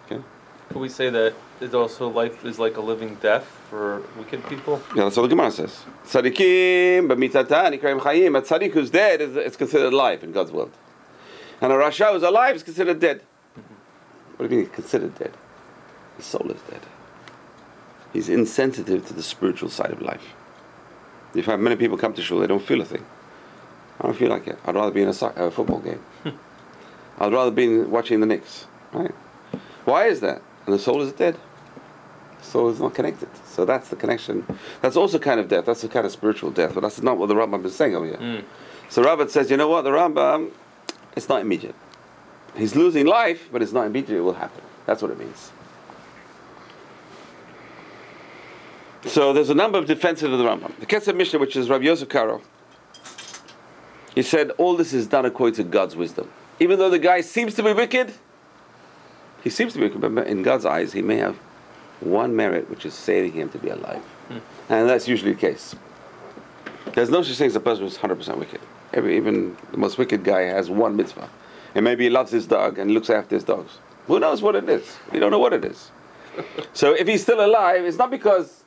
Okay. 0.05 0.21
Could 0.69 0.77
we 0.77 0.89
say 0.89 1.09
that 1.09 1.33
it's 1.61 1.73
also 1.73 2.09
life 2.09 2.43
is 2.45 2.59
like 2.59 2.77
a 2.77 2.81
living 2.81 3.15
death 3.15 3.45
for 3.69 4.01
wicked 4.17 4.45
people? 4.47 4.81
Yeah, 4.95 5.05
that's 5.05 5.17
what 5.17 5.23
the 5.23 5.29
Gemara 5.29 5.51
says. 5.51 5.83
Tzadikim, 6.05 7.07
b'mitatan, 7.07 7.79
ikrayim 7.79 7.99
chayim. 7.99 8.37
A 8.37 8.41
tzaddik 8.41 8.71
who's 8.71 8.89
dead 8.89 9.21
is, 9.21 9.35
is 9.35 9.55
considered 9.55 9.93
alive 9.93 10.23
in 10.23 10.31
God's 10.31 10.51
world. 10.51 10.71
And 11.61 11.71
a 11.71 11.75
rasha 11.75 12.11
who's 12.11 12.23
alive 12.23 12.55
is 12.55 12.63
considered 12.63 12.99
dead. 12.99 13.21
What 14.35 14.49
do 14.49 14.55
you 14.55 14.61
mean 14.61 14.69
considered 14.69 15.17
dead? 15.17 15.33
His 16.17 16.25
soul 16.25 16.51
is 16.51 16.61
dead. 16.69 16.81
He's 18.11 18.29
insensitive 18.29 19.05
to 19.07 19.13
the 19.13 19.23
spiritual 19.23 19.69
side 19.69 19.91
of 19.91 20.01
life. 20.01 20.33
If 21.33 21.45
have 21.45 21.59
many 21.59 21.75
people 21.75 21.97
come 21.97 22.13
to 22.13 22.21
shul, 22.21 22.39
they 22.39 22.47
don't 22.47 22.63
feel 22.63 22.81
a 22.81 22.85
thing. 22.85 23.05
I 23.99 24.03
don't 24.03 24.15
feel 24.15 24.29
like 24.29 24.47
it. 24.47 24.57
I'd 24.65 24.75
rather 24.75 24.91
be 24.91 25.01
in 25.01 25.09
a, 25.09 25.13
soc- 25.13 25.37
a 25.37 25.51
football 25.51 25.79
game. 25.79 26.01
I'd 27.19 27.31
rather 27.31 27.51
be 27.51 27.79
watching 27.79 28.19
the 28.19 28.25
Knicks. 28.25 28.67
Right? 28.93 29.13
Why 29.85 30.07
is 30.07 30.19
that? 30.21 30.41
And 30.65 30.73
the 30.73 30.79
soul 30.79 31.01
is 31.01 31.13
dead. 31.13 31.37
Soul 32.45 32.69
is 32.69 32.79
not 32.79 32.93
connected. 32.93 33.29
So 33.45 33.65
that's 33.65 33.89
the 33.89 33.95
connection. 33.95 34.45
That's 34.81 34.95
also 34.95 35.19
kind 35.19 35.39
of 35.39 35.47
death. 35.47 35.65
That's 35.65 35.83
a 35.83 35.89
kind 35.89 36.05
of 36.05 36.11
spiritual 36.11 36.51
death. 36.51 36.73
But 36.73 36.81
that's 36.81 37.01
not 37.01 37.17
what 37.17 37.27
the 37.27 37.35
Rambam 37.35 37.65
is 37.65 37.75
saying 37.75 37.95
over 37.95 38.05
here. 38.05 38.17
Mm. 38.17 38.43
So 38.89 39.03
Ravad 39.03 39.29
says, 39.29 39.49
you 39.49 39.57
know 39.57 39.67
what? 39.67 39.81
The 39.81 39.89
Rambam, 39.89 40.51
it's 41.15 41.27
not 41.27 41.41
immediate. 41.41 41.75
He's 42.55 42.75
losing 42.75 43.05
life, 43.05 43.49
but 43.51 43.61
it's 43.61 43.73
not 43.73 43.85
immediate. 43.85 44.17
It 44.17 44.21
will 44.21 44.33
happen. 44.33 44.63
That's 44.85 45.01
what 45.01 45.11
it 45.11 45.19
means. 45.19 45.51
So 49.05 49.33
there's 49.33 49.49
a 49.49 49.55
number 49.55 49.77
of 49.77 49.85
defenses 49.85 50.31
of 50.31 50.37
the 50.37 50.45
Rambam. 50.45 50.77
The 50.79 50.85
Kesef 50.85 51.15
Mishnah, 51.15 51.39
which 51.39 51.55
is 51.55 51.69
Rabbi 51.69 51.85
Yosef 51.85 52.09
Karo, 52.09 52.41
he 54.13 54.21
said 54.21 54.51
all 54.51 54.75
this 54.75 54.93
is 54.93 55.07
done 55.07 55.25
according 55.25 55.55
to 55.55 55.63
God's 55.63 55.95
wisdom. 55.95 56.29
Even 56.59 56.79
though 56.79 56.89
the 56.89 56.99
guy 56.99 57.21
seems 57.21 57.53
to 57.55 57.63
be 57.63 57.73
wicked, 57.73 58.13
he 59.43 59.49
seems 59.49 59.73
to 59.73 59.79
be 59.79 59.85
wicked, 59.85 60.01
but 60.01 60.25
in 60.25 60.41
God's 60.41 60.65
eyes, 60.65 60.93
he 60.93 61.01
may 61.01 61.17
have 61.17 61.37
one 61.99 62.35
merit, 62.35 62.69
which 62.69 62.85
is 62.85 62.93
saving 62.93 63.33
him 63.33 63.49
to 63.49 63.57
be 63.57 63.69
alive. 63.69 64.01
Hmm. 64.27 64.37
And 64.69 64.89
that's 64.89 65.07
usually 65.07 65.33
the 65.33 65.39
case. 65.39 65.75
There's 66.93 67.09
no 67.09 67.23
such 67.23 67.37
thing 67.37 67.47
as 67.47 67.55
a 67.55 67.59
person 67.59 67.83
who's 67.83 67.97
100% 67.97 68.37
wicked. 68.37 68.61
Every, 68.93 69.17
even 69.17 69.57
the 69.71 69.77
most 69.77 69.97
wicked 69.97 70.23
guy 70.23 70.41
has 70.43 70.69
one 70.69 70.95
mitzvah. 70.95 71.29
And 71.73 71.83
maybe 71.83 72.05
he 72.05 72.09
loves 72.09 72.31
his 72.31 72.47
dog 72.47 72.77
and 72.79 72.91
looks 72.91 73.09
after 73.09 73.35
his 73.35 73.43
dogs. 73.43 73.79
Who 74.07 74.19
knows 74.19 74.41
what 74.41 74.55
it 74.55 74.69
is? 74.69 74.97
We 75.11 75.19
don't 75.19 75.31
know 75.31 75.39
what 75.39 75.53
it 75.53 75.65
is. 75.65 75.91
so 76.73 76.93
if 76.93 77.07
he's 77.07 77.21
still 77.21 77.43
alive, 77.43 77.83
it's 77.83 77.97
not 77.97 78.11
because 78.11 78.63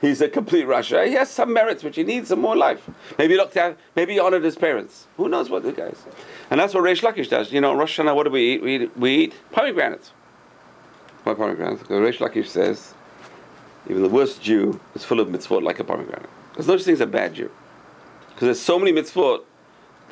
he's 0.00 0.20
a 0.20 0.28
complete 0.28 0.66
rasha. 0.66 1.06
He 1.06 1.14
has 1.14 1.30
some 1.30 1.52
merits 1.52 1.82
which 1.82 1.96
he 1.96 2.04
needs 2.04 2.28
some 2.28 2.40
more 2.40 2.56
life. 2.56 2.88
Maybe 3.18 3.34
he 3.34 3.38
looked 3.38 3.56
at, 3.56 3.76
maybe 3.96 4.14
he 4.14 4.20
honored 4.20 4.44
his 4.44 4.56
parents. 4.56 5.06
Who 5.16 5.28
knows 5.28 5.50
what 5.50 5.62
the 5.62 5.72
guy 5.72 5.86
is? 5.86 6.02
And 6.50 6.60
that's 6.60 6.74
what 6.74 6.84
Reish 6.84 7.02
Lakish 7.02 7.30
does. 7.30 7.50
You 7.52 7.60
know, 7.60 7.74
Rosh 7.74 7.98
Hashanah, 7.98 8.14
what 8.14 8.24
do 8.24 8.30
we 8.30 8.54
eat? 8.54 8.62
We 8.62 8.76
eat, 8.76 8.96
we 8.96 9.14
eat 9.16 9.34
pomegranates. 9.50 10.12
Why 11.24 11.34
pomegranates? 11.34 11.80
Because 11.80 12.00
Reish 12.00 12.18
Lakish 12.18 12.48
says, 12.48 12.94
even 13.88 14.02
the 14.02 14.08
worst 14.08 14.42
Jew 14.42 14.78
is 14.94 15.04
full 15.04 15.20
of 15.20 15.28
mitzvot 15.28 15.62
like 15.62 15.78
a 15.80 15.84
pomegranate. 15.84 16.28
There's 16.54 16.68
no 16.68 16.76
such 16.76 16.84
thing 16.84 16.94
as 16.94 17.00
a 17.00 17.06
bad 17.06 17.34
Jew. 17.34 17.50
Because 18.28 18.46
there's 18.46 18.60
so 18.60 18.78
many 18.78 18.92
mitzvot, 18.92 19.42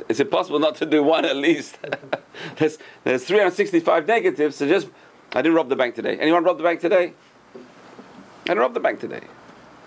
it's 0.08 0.20
impossible 0.20 0.58
not 0.58 0.76
to 0.76 0.86
do 0.86 1.02
one 1.02 1.24
at 1.24 1.36
least. 1.36 1.78
there's, 2.56 2.78
there's 3.04 3.24
365 3.24 4.06
negatives, 4.06 4.56
so 4.56 4.66
just, 4.66 4.88
I 5.32 5.42
didn't 5.42 5.54
rob 5.54 5.68
the 5.68 5.76
bank 5.76 5.94
today. 5.94 6.18
Anyone 6.18 6.44
rob 6.44 6.56
the 6.56 6.64
bank 6.64 6.80
today? 6.80 7.12
I 7.54 8.48
didn't 8.48 8.60
rob 8.60 8.74
the 8.74 8.80
bank 8.80 8.98
today. 8.98 9.20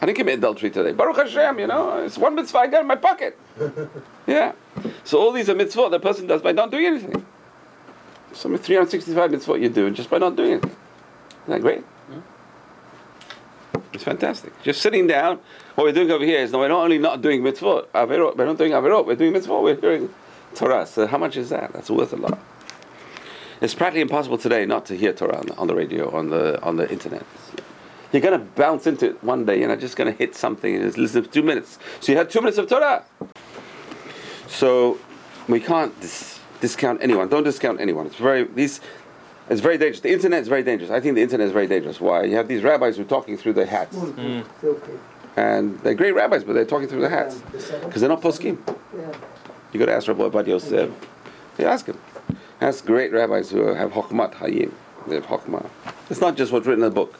I 0.01 0.05
didn't 0.05 0.17
commit 0.17 0.39
adultery 0.39 0.69
today. 0.69 0.91
Baruch 0.91 1.17
Hashem, 1.17 1.57
you 1.57 1.67
know, 1.67 2.03
it's 2.03 2.17
one 2.17 2.35
mitzvah 2.35 2.59
I 2.59 2.67
got 2.67 2.81
in 2.81 2.87
my 2.87 2.95
pocket. 2.95 3.39
yeah. 4.27 4.51
So 5.03 5.19
all 5.19 5.31
these 5.31 5.49
are 5.49 5.55
mitzvot 5.55 5.89
the 5.89 5.99
person 5.99 6.27
does 6.27 6.41
by 6.41 6.51
not 6.51 6.69
doing 6.69 6.85
anything. 6.85 7.25
So 8.33 8.55
365 8.55 9.31
mitzvot 9.31 9.61
you 9.61 9.69
do 9.69 9.89
just 9.89 10.09
by 10.09 10.17
not 10.17 10.35
doing 10.35 10.51
anything. 10.53 10.75
Isn't 11.45 11.53
that 11.53 11.61
great? 11.61 11.83
It's 13.93 14.03
fantastic. 14.03 14.51
Just 14.63 14.81
sitting 14.81 15.07
down, 15.07 15.39
what 15.75 15.85
we're 15.85 15.93
doing 15.93 16.11
over 16.11 16.25
here 16.25 16.39
is 16.39 16.51
no, 16.51 16.59
we're 16.59 16.67
not 16.67 16.83
only 16.83 16.97
not 16.97 17.21
doing 17.21 17.41
mitzvot, 17.41 17.87
averot, 17.93 18.35
we're 18.35 18.45
not 18.45 18.57
doing 18.57 18.73
averot, 18.73 19.05
we're 19.05 19.15
doing 19.15 19.33
mitzvot, 19.33 19.63
we're 19.63 19.75
doing 19.75 20.13
Torah. 20.53 20.85
So 20.85 21.07
how 21.07 21.17
much 21.17 21.37
is 21.37 21.49
that? 21.49 21.71
That's 21.71 21.89
worth 21.89 22.11
a 22.11 22.17
lot. 22.17 22.37
It's 23.61 23.73
practically 23.73 24.01
impossible 24.01 24.37
today 24.37 24.65
not 24.65 24.85
to 24.87 24.97
hear 24.97 25.13
Torah 25.13 25.37
on 25.37 25.45
the, 25.45 25.55
on 25.55 25.67
the 25.67 25.75
radio, 25.75 26.13
on 26.13 26.29
the 26.29 26.61
on 26.61 26.75
the 26.75 26.91
internet. 26.91 27.25
You're 28.11 28.21
going 28.21 28.39
to 28.39 28.45
bounce 28.45 28.87
into 28.87 29.07
it 29.07 29.23
one 29.23 29.45
day, 29.45 29.59
you're 29.59 29.69
not 29.69 29.79
just 29.79 29.95
going 29.95 30.11
to 30.11 30.17
hit 30.17 30.35
something 30.35 30.75
and 30.75 30.83
just 30.83 30.97
listen 30.97 31.23
for 31.23 31.31
two 31.31 31.43
minutes. 31.43 31.79
So 31.99 32.11
you 32.11 32.17
had 32.17 32.29
two 32.29 32.41
minutes 32.41 32.57
of 32.57 32.67
Torah. 32.67 33.03
So 34.47 34.97
we 35.47 35.59
can't 35.59 35.97
dis- 36.01 36.39
discount 36.61 37.01
anyone. 37.01 37.29
Don't 37.29 37.43
discount 37.43 37.79
anyone. 37.79 38.07
It's 38.07 38.15
very 38.15 38.43
these. 38.43 38.81
It's 39.49 39.61
very 39.61 39.77
dangerous. 39.77 39.99
The 39.99 40.11
internet 40.11 40.41
is 40.41 40.47
very 40.47 40.63
dangerous. 40.63 40.89
I 40.89 40.99
think 40.99 41.15
the 41.15 41.21
internet 41.21 41.47
is 41.47 41.53
very 41.53 41.67
dangerous. 41.67 42.01
Why? 42.01 42.23
You 42.23 42.35
have 42.35 42.47
these 42.47 42.63
rabbis 42.63 42.97
who 42.97 43.03
are 43.03 43.05
talking 43.05 43.37
through 43.37 43.53
their 43.53 43.67
hats. 43.67 43.95
Mm-hmm. 43.95 44.65
Mm. 44.65 44.99
And 45.37 45.79
they're 45.81 45.93
great 45.93 46.15
rabbis, 46.15 46.43
but 46.43 46.53
they're 46.53 46.65
talking 46.65 46.87
through 46.87 47.01
their 47.01 47.09
hats. 47.09 47.35
Because 47.83 48.01
they're 48.01 48.09
not 48.09 48.21
poskim. 48.21 48.57
You 49.71 49.79
got 49.79 49.87
to 49.87 49.93
ask 49.93 50.07
Rabbi 50.07 50.23
Ovadia 50.23 50.47
Yosef. 50.47 50.89
You 51.59 51.65
ask 51.65 51.85
him. 51.85 51.99
Ask 52.61 52.85
great 52.85 53.11
rabbis 53.11 53.51
who 53.51 53.67
have 53.73 53.91
Chokhmat 53.91 54.35
Hayim. 54.35 54.71
They 55.07 55.15
have 55.15 55.25
Chokhmah. 55.25 55.69
It's 56.09 56.21
not 56.21 56.35
just 56.37 56.51
what's 56.51 56.65
written 56.65 56.83
in 56.83 56.89
the 56.89 56.95
book. 56.95 57.19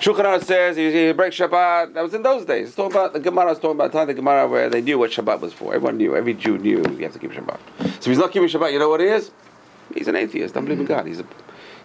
Shulchan 0.00 0.24
Aruch 0.24 0.44
says 0.44 0.76
you, 0.76 0.88
you 0.88 1.14
break 1.14 1.32
Shabbat. 1.32 1.94
That 1.94 2.02
was 2.02 2.12
in 2.14 2.22
those 2.22 2.44
days. 2.44 2.68
It's 2.68 2.76
talking 2.76 2.92
about 2.92 3.14
the 3.14 3.20
Gemara. 3.20 3.52
It's 3.52 3.60
talking 3.60 3.76
about 3.76 3.90
the 3.90 3.98
time 3.98 4.06
the 4.06 4.14
Gemara 4.14 4.46
where 4.46 4.68
they 4.68 4.82
knew 4.82 4.98
what 4.98 5.10
Shabbat 5.10 5.40
was 5.40 5.52
for. 5.52 5.74
Everyone 5.74 5.96
knew. 5.96 6.14
Every 6.14 6.34
Jew 6.34 6.58
knew 6.58 6.78
you 6.78 7.04
have 7.04 7.14
to 7.14 7.18
keep 7.18 7.32
Shabbat. 7.32 7.58
So 7.78 7.86
if 7.86 8.04
he's 8.04 8.18
not 8.18 8.30
keeping 8.30 8.48
Shabbat, 8.48 8.72
you 8.72 8.78
know 8.78 8.90
what 8.90 9.00
he 9.00 9.06
is? 9.06 9.30
He's 9.94 10.08
an 10.08 10.16
atheist. 10.16 10.54
Doesn't 10.54 10.66
believe 10.66 10.80
in 10.80 10.86
God. 10.86 11.06
He's 11.06 11.20
a 11.20 11.26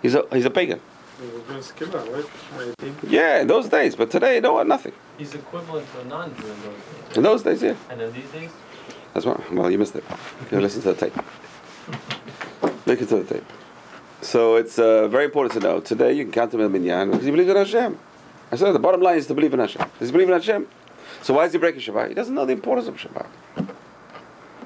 he's 0.01 0.15
a 0.15 0.23
he's 0.31 0.45
a 0.45 0.49
pagan. 0.49 0.79
They 1.19 1.27
were 1.27 1.39
doing 1.39 1.59
skilla, 1.59 1.99
right? 2.13 2.85
Yeah, 3.03 3.41
in 3.41 3.47
those 3.47 3.67
days. 3.67 3.95
But 3.95 4.09
today, 4.09 4.35
you 4.35 4.41
know 4.41 4.53
what? 4.53 4.67
Nothing. 4.67 4.93
He's 5.17 5.35
equivalent 5.35 5.85
to 5.91 5.99
a 5.99 6.05
non-Jew 6.05 6.47
in 6.47 6.61
those 6.61 6.63
days. 6.63 7.17
In 7.17 7.23
those 7.23 7.43
days, 7.43 7.61
yeah. 7.61 7.75
And 7.89 8.01
in 8.01 8.13
these 8.13 8.29
days, 8.31 8.49
That's 9.13 9.25
right. 9.25 9.51
Well, 9.51 9.69
you 9.69 9.77
missed 9.77 9.95
it. 9.95 10.03
You 10.51 10.61
listen 10.61 10.81
to 10.83 10.93
the 10.93 11.09
tape. 11.09 11.15
Listen 12.85 13.07
to 13.07 13.23
the 13.23 13.33
tape. 13.35 13.43
So 14.21 14.55
it's 14.55 14.79
uh, 14.79 15.07
very 15.07 15.25
important 15.25 15.53
to 15.53 15.67
know. 15.67 15.79
Today 15.79 16.13
you 16.13 16.23
can 16.23 16.31
count 16.31 16.53
him 16.53 16.61
in 16.61 16.71
minyan 16.71 17.11
because 17.11 17.25
he 17.25 17.31
believes 17.31 17.49
in 17.49 17.55
Hashem. 17.55 17.99
I 18.51 18.55
said 18.55 18.71
the 18.71 18.79
bottom 18.79 19.01
line 19.01 19.17
is 19.17 19.27
to 19.27 19.33
believe 19.33 19.53
in 19.53 19.59
Hashem. 19.59 19.85
Does 19.99 20.09
he 20.09 20.11
believe 20.11 20.27
in 20.29 20.33
Hashem? 20.33 20.67
So 21.21 21.33
why 21.33 21.45
is 21.45 21.51
he 21.53 21.59
breaking 21.59 21.81
Shabbat? 21.81 22.09
He 22.09 22.13
doesn't 22.13 22.33
know 22.33 22.45
the 22.45 22.53
importance 22.53 22.87
of 22.87 22.95
Shabbat. 22.95 23.27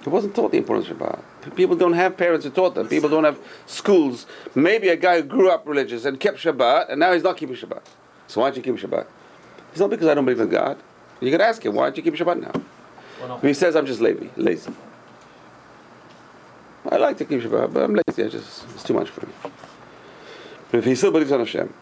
He 0.03 0.09
wasn't 0.09 0.35
taught 0.35 0.51
the 0.51 0.57
importance 0.57 0.89
of 0.89 0.97
Shabbat. 0.97 1.55
People 1.55 1.77
don't 1.77 1.93
have 1.93 2.17
parents 2.17 2.43
who 2.45 2.51
taught 2.51 2.75
them. 2.75 2.89
People 2.89 3.09
don't 3.09 3.23
have 3.23 3.39
schools. 3.65 4.25
Maybe 4.53 4.89
a 4.89 4.97
guy 4.97 5.21
who 5.21 5.27
grew 5.27 5.49
up 5.49 5.65
religious 5.65 6.03
and 6.03 6.19
kept 6.19 6.39
Shabbat, 6.39 6.89
and 6.89 6.99
now 6.99 7.13
he's 7.13 7.23
not 7.23 7.37
keeping 7.37 7.55
Shabbat. 7.55 7.81
So 8.27 8.41
why 8.41 8.47
aren't 8.47 8.57
you 8.57 8.63
keep 8.63 8.75
Shabbat? 8.75 9.05
It's 9.71 9.79
not 9.79 9.89
because 9.89 10.07
I 10.07 10.13
don't 10.13 10.25
believe 10.25 10.41
in 10.41 10.49
God. 10.49 10.77
You 11.21 11.31
can 11.31 11.39
ask 11.39 11.65
him, 11.65 11.73
why 11.75 11.83
aren't 11.83 11.95
you 11.95 12.03
keep 12.03 12.15
Shabbat 12.15 12.41
now? 12.41 12.51
well, 13.21 13.39
he 13.39 13.53
says 13.53 13.77
I'm 13.77 13.85
just 13.85 14.01
lazy, 14.01 14.29
lazy. 14.35 14.73
I 16.91 16.97
like 16.97 17.17
to 17.19 17.25
keep 17.25 17.39
Shabbat, 17.39 17.73
but 17.73 17.83
I'm 17.83 17.95
lazy. 17.95 18.23
I 18.25 18.27
just 18.27 18.65
it's 18.71 18.83
too 18.83 18.93
much 18.93 19.09
for 19.09 19.25
me. 19.25 19.31
But 20.69 20.79
if 20.79 20.85
he 20.85 20.95
still 20.95 21.11
believes 21.11 21.31
on 21.31 21.39
Hashem, 21.39 21.73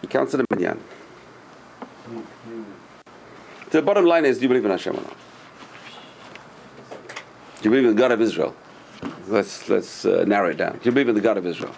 he 0.00 0.08
counts 0.08 0.34
it 0.34 0.40
a 0.40 0.44
minyan. 0.50 0.80
The 3.70 3.82
bottom 3.82 4.04
line 4.04 4.24
is, 4.24 4.38
do 4.38 4.42
you 4.42 4.48
believe 4.48 4.64
in 4.64 4.70
Hashem 4.72 4.94
or 4.94 5.00
not? 5.00 5.16
Do 7.62 7.68
you 7.68 7.70
believe 7.70 7.88
in 7.88 7.94
the 7.94 8.00
God 8.02 8.10
of 8.10 8.20
Israel? 8.20 8.56
Let's 9.28 9.68
let's 9.68 10.04
uh, 10.04 10.24
narrow 10.26 10.50
it 10.50 10.56
down. 10.56 10.72
Do 10.72 10.80
you 10.82 10.90
believe 10.90 11.08
in 11.08 11.14
the 11.14 11.20
God 11.20 11.36
of 11.38 11.46
Israel? 11.46 11.72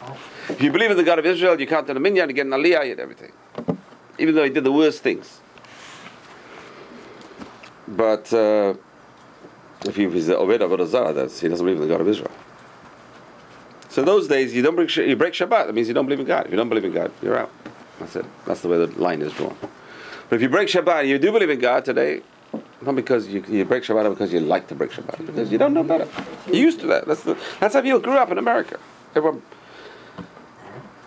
If 0.49 0.63
you 0.63 0.73
believe 0.73 0.91
in 0.91 0.97
the 0.97 1.05
God 1.05 1.19
of 1.19 1.27
Israel, 1.27 1.61
you 1.61 1.67
count 1.67 1.91
in 1.91 1.97
a 1.97 2.01
minyan, 2.01 2.31
you 2.31 2.35
get 2.35 2.47
an 2.47 2.53
aliyah, 2.53 2.85
get 2.85 2.99
everything. 2.99 3.33
Even 4.19 4.35
though 4.35 4.45
he 4.45 4.51
did 4.51 4.65
the 4.65 4.73
worst 4.73 5.03
things. 5.03 5.41
But 7.87 8.33
uh, 8.33 8.75
if 9.85 9.97
he- 9.97 10.05
if 10.05 10.15
he's 10.15 10.27
the 10.27 10.39
Obed 10.39 10.63
Avodah 10.63 11.15
that's 11.15 11.41
he 11.41 11.49
doesn't 11.49 11.65
believe 11.65 11.83
in 11.83 11.87
the 11.87 11.93
God 11.95 12.01
of 12.01 12.09
Israel. 12.09 12.31
So 13.91 14.03
those 14.03 14.27
days, 14.27 14.55
you 14.55 14.63
don't 14.63 14.75
break, 14.75 14.97
you 14.97 15.17
break 15.17 15.35
Shabbat. 15.35 15.67
That 15.67 15.75
means 15.75 15.87
you 15.89 15.95
don't 15.95 16.07
believe 16.07 16.21
in 16.21 16.27
God. 16.27 16.47
If 16.47 16.51
you 16.51 16.57
don't 16.57 16.71
believe 16.71 16.87
in 16.87 16.93
God, 16.93 17.13
you're 17.23 17.39
out. 17.39 17.53
That's 18.01 18.17
it. 18.17 18.25
That's 18.47 18.63
the 18.63 18.69
way 18.69 18.79
the 18.79 18.87
line 19.01 19.21
is 19.21 19.35
drawn. 19.35 19.57
But 20.31 20.37
if 20.37 20.43
you 20.43 20.49
break 20.49 20.69
Shabbat, 20.69 21.01
and 21.01 21.09
you 21.11 21.19
do 21.19 21.31
believe 21.31 21.51
in 21.51 21.61
God 21.61 21.85
today. 21.85 22.23
Not 22.85 22.97
because 22.97 23.29
you, 23.29 23.43
you 23.49 23.65
break 23.65 23.85
Shabbat, 23.85 24.11
because 24.11 24.33
you 24.33 24.41
like 24.41 24.69
to 24.69 24.75
break 24.75 24.91
Shabbat. 24.91 25.27
Because 25.27 25.51
you 25.51 25.59
don't 25.59 25.73
know 25.73 25.83
better. 25.83 26.07
You're 26.47 26.57
used 26.57 26.81
to 26.81 26.87
that. 26.89 27.07
That's 27.07 27.23
the, 27.23 27.39
that's 27.61 27.75
how 27.75 27.81
people 27.81 28.01
grew 28.01 28.15
up 28.15 28.31
in 28.31 28.39
America. 28.39 28.79
Everyone, 29.15 29.43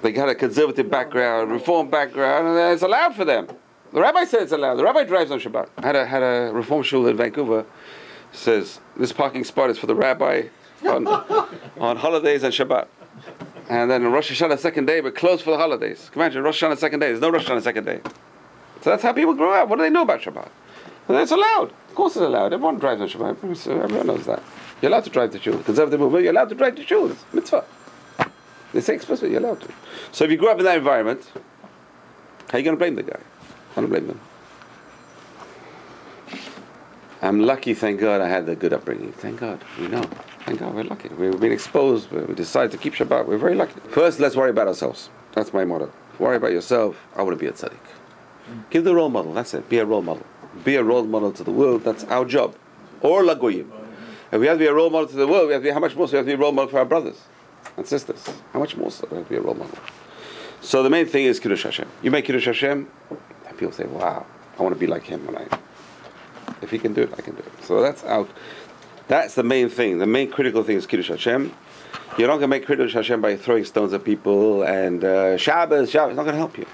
they 0.02 0.12
had 0.14 0.30
a 0.30 0.36
conservative 0.36 0.90
background, 0.90 1.52
reform 1.52 1.90
background, 1.90 2.48
and 2.48 2.74
it's 2.74 2.84
allowed 2.84 3.16
for 3.16 3.26
them. 3.26 3.48
The 3.94 4.02
rabbi 4.02 4.26
said 4.26 4.44
it's 4.44 4.52
allowed. 4.52 4.76
The 4.76 4.84
rabbi 4.84 5.04
drives 5.04 5.32
on 5.32 5.40
Shabbat. 5.40 5.70
I 5.78 5.86
had 5.86 5.96
a, 5.96 6.06
had 6.06 6.24
a 6.24 6.52
reform 6.54 6.84
shul 6.84 7.08
in 7.08 7.16
Vancouver. 7.18 7.66
Says 8.34 8.80
this 8.96 9.14
parking 9.14 9.44
spot 9.44 9.70
is 9.70 9.78
for 9.78 9.88
the 9.88 9.96
rabbi 9.96 10.48
on, 10.86 11.08
on 11.80 11.98
holidays 11.98 12.44
and 12.44 12.54
Shabbat. 12.54 12.88
And 13.70 13.90
then 13.90 14.04
Rosh 14.12 14.32
Hashanah 14.32 14.60
second 14.60 14.86
day, 14.86 15.02
but 15.02 15.16
closed 15.16 15.44
for 15.44 15.52
the 15.52 15.58
holidays. 15.58 16.10
Imagine 16.16 16.44
Rosh 16.44 16.64
Hashanah 16.64 16.78
second 16.78 17.00
day. 17.00 17.08
There's 17.08 17.22
no 17.22 17.30
Rosh 17.30 17.48
Hashanah 17.48 17.64
second 17.64 17.86
day. 17.86 18.02
So 18.82 18.92
that's 18.92 19.04
how 19.04 19.14
people 19.14 19.34
grow 19.34 19.54
up. 19.54 19.70
What 19.70 19.78
do 19.78 19.84
they 19.84 19.90
know 19.90 20.04
about 20.04 20.22
Shabbat? 20.22 20.50
It's 21.10 21.32
allowed. 21.32 21.72
Of 21.90 21.96
course 21.96 22.16
it's 22.16 22.22
allowed. 22.22 22.54
Everyone 22.54 22.80
drives 22.80 23.02
on 23.02 23.08
Shabbat. 23.08 23.68
Everyone 23.84 24.08
knows 24.08 24.26
that. 24.26 24.44
You're 24.82 24.92
allowed 24.92 25.06
to 25.06 25.10
drive 25.10 25.32
the 25.32 25.40
shul. 25.40 25.58
Conservative 25.60 26.00
movement, 26.00 26.24
you're 26.24 26.34
allowed 26.34 26.50
to 26.50 26.56
drive 26.56 26.76
the 26.76 26.86
shul. 26.86 27.12
It's 27.12 27.26
mitzvah. 27.34 27.66
They 28.74 28.82
say 28.82 28.96
explicitly 28.96 29.32
you're 29.32 29.40
allowed 29.40 29.62
to. 29.62 29.70
So 30.12 30.26
if 30.26 30.32
you 30.32 30.38
grew 30.38 30.50
up 30.50 30.60
in 30.60 30.66
that 30.66 30.78
environment, 30.78 31.32
how 31.34 31.42
are 32.54 32.60
you 32.60 32.66
going 32.66 32.76
to 32.76 32.80
blame 32.80 32.96
the 32.96 33.04
guy? 33.04 33.20
I 33.76 33.82
don't 33.82 33.90
blame 33.90 34.08
them. 34.08 34.20
I'm 37.22 37.40
lucky, 37.40 37.74
thank 37.74 38.00
God, 38.00 38.22
I 38.22 38.28
had 38.28 38.48
a 38.48 38.56
good 38.56 38.74
upbringing. 38.74 39.12
Thank 39.14 39.40
God, 39.40 39.64
we 39.80 39.88
know. 39.88 40.04
Thank 40.46 40.60
God, 40.60 40.76
we're 40.76 40.84
lucky. 40.84 41.10
We've 41.10 41.40
been 41.40 41.52
exposed. 41.52 42.12
We 42.12 42.36
decided 42.36 42.72
to 42.72 42.78
keep 42.78 42.94
Shabbat. 42.94 43.26
We're 43.26 43.40
very 43.40 43.56
lucky. 43.56 43.80
First, 43.90 44.20
let's 44.20 44.36
worry 44.36 44.52
about 44.52 44.68
ourselves. 44.68 45.10
That's 45.34 45.52
my 45.52 45.66
motto. 45.66 45.92
Worry 46.20 46.38
about 46.38 46.52
yourself. 46.52 46.96
I 47.16 47.24
want 47.24 47.38
to 47.38 47.44
be 47.44 47.48
a 47.48 47.54
tzaddik. 47.54 47.74
Give 48.70 48.84
the 48.84 48.94
role 48.94 49.10
model. 49.10 49.34
That's 49.34 49.54
it. 49.56 49.68
Be 49.68 49.80
a 49.80 49.86
role 49.86 50.04
model. 50.04 50.26
Be 50.64 50.76
a 50.76 50.84
role 50.84 51.04
model 51.04 51.32
to 51.32 51.44
the 51.44 51.52
world. 51.52 51.84
That's 51.84 52.04
our 52.06 52.26
job. 52.26 52.56
Or 53.02 53.24
lagoyim. 53.24 53.70
If 54.32 54.42
we 54.42 54.48
have 54.48 54.58
to 54.58 54.60
be 54.60 54.68
a 54.68 54.74
role 54.74 54.90
model 54.90 55.08
to 55.08 55.16
the 55.16 55.28
world, 55.28 55.48
we 55.48 55.54
have 55.54 55.62
to 55.62 55.68
be 55.70 55.74
how 55.74 55.80
much 55.80 55.96
more? 55.96 56.08
So 56.08 56.14
we 56.14 56.18
have 56.18 56.26
to 56.26 56.30
be 56.30 56.34
a 56.34 56.38
role 56.38 56.52
model 56.52 56.70
for 56.70 56.80
our 56.80 56.86
brothers 56.86 57.22
and 57.78 57.88
sisters. 57.88 58.30
How 58.52 58.60
much 58.60 58.76
more 58.76 58.92
so 58.92 59.08
we 59.10 59.18
have 59.18 59.28
to 59.28 59.30
be 59.30 59.38
a 59.38 59.42
role 59.42 59.56
model? 59.56 59.78
So 60.62 60.84
the 60.84 60.90
main 60.90 61.06
thing 61.06 61.26
is 61.26 61.40
Kiddush 61.40 61.64
Hashem. 61.64 61.88
You 62.02 62.12
make 62.12 62.26
Kiddush 62.26 62.46
Hashem, 62.46 62.90
and 63.48 63.58
people 63.58 63.72
say, 63.72 63.86
"Wow, 63.86 64.26
I 64.60 64.64
want 64.64 64.74
to 64.76 64.80
be 64.80 64.88
like 64.88 65.04
him." 65.04 65.26
When 65.26 65.38
I, 65.38 65.48
if 66.62 66.72
he 66.72 66.80
can 66.80 66.94
do 66.94 67.04
it, 67.04 67.14
I 67.18 67.22
can 67.22 67.36
do 67.36 67.40
it. 67.40 67.64
So 67.64 67.82
that's 67.82 68.04
out. 68.04 68.30
That's 69.08 69.36
the 69.36 69.44
main 69.44 69.70
thing. 69.70 70.00
The 70.00 70.08
main 70.08 70.30
critical 70.30 70.64
thing 70.64 70.76
is 70.76 70.86
Kiddush 70.86 71.08
Hashem. 71.10 71.54
You're 72.18 72.28
not 72.28 72.40
going 72.40 72.42
to 72.42 72.48
make 72.48 72.66
Kiddush 72.66 72.94
Hashem 72.94 73.22
by 73.22 73.38
throwing 73.38 73.64
stones 73.64 73.94
at 73.94 74.04
people 74.04 74.64
and 74.64 75.04
uh, 75.04 75.38
Shabbos. 75.38 75.92
Shabbos 75.92 76.12
is 76.12 76.18
not 76.18 76.24
going 76.24 76.34
to 76.34 76.40
help 76.40 76.58
you. 76.58 76.66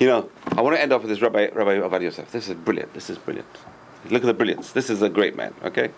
You 0.00 0.06
know, 0.06 0.30
I 0.58 0.60
want 0.60 0.74
to 0.74 0.82
end 0.82 0.92
off 0.92 1.02
with 1.02 1.10
this 1.10 1.20
Rabbi 1.20 1.50
Rabbi 1.52 1.76
Ovadia 1.76 2.02
Yosef. 2.02 2.32
This 2.32 2.48
is 2.48 2.56
brilliant. 2.56 2.92
This 2.92 3.08
is 3.08 3.16
brilliant. 3.16 3.46
Look 4.10 4.24
at 4.24 4.26
the 4.26 4.34
brilliance. 4.34 4.72
This 4.72 4.90
is 4.90 5.02
a 5.02 5.08
great 5.08 5.36
man. 5.36 5.54
Okay. 5.62 5.90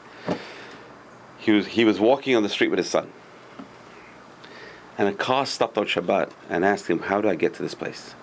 He 1.39 1.53
was 1.53 1.69
he 1.69 1.87
was 1.87 1.99
walking 1.99 2.37
on 2.37 2.43
the 2.43 2.51
street 2.51 2.69
with 2.69 2.77
his 2.77 2.91
son, 2.91 3.11
and 4.99 5.09
a 5.09 5.15
car 5.15 5.47
stopped 5.47 5.79
on 5.79 5.87
Shabbat 5.87 6.29
and 6.51 6.63
asked 6.63 6.89
him, 6.89 6.99
"How 6.99 7.23
do 7.23 7.31
I 7.31 7.37
get 7.37 7.55
to 7.55 7.63
this 7.63 7.75
place?" 7.75 8.15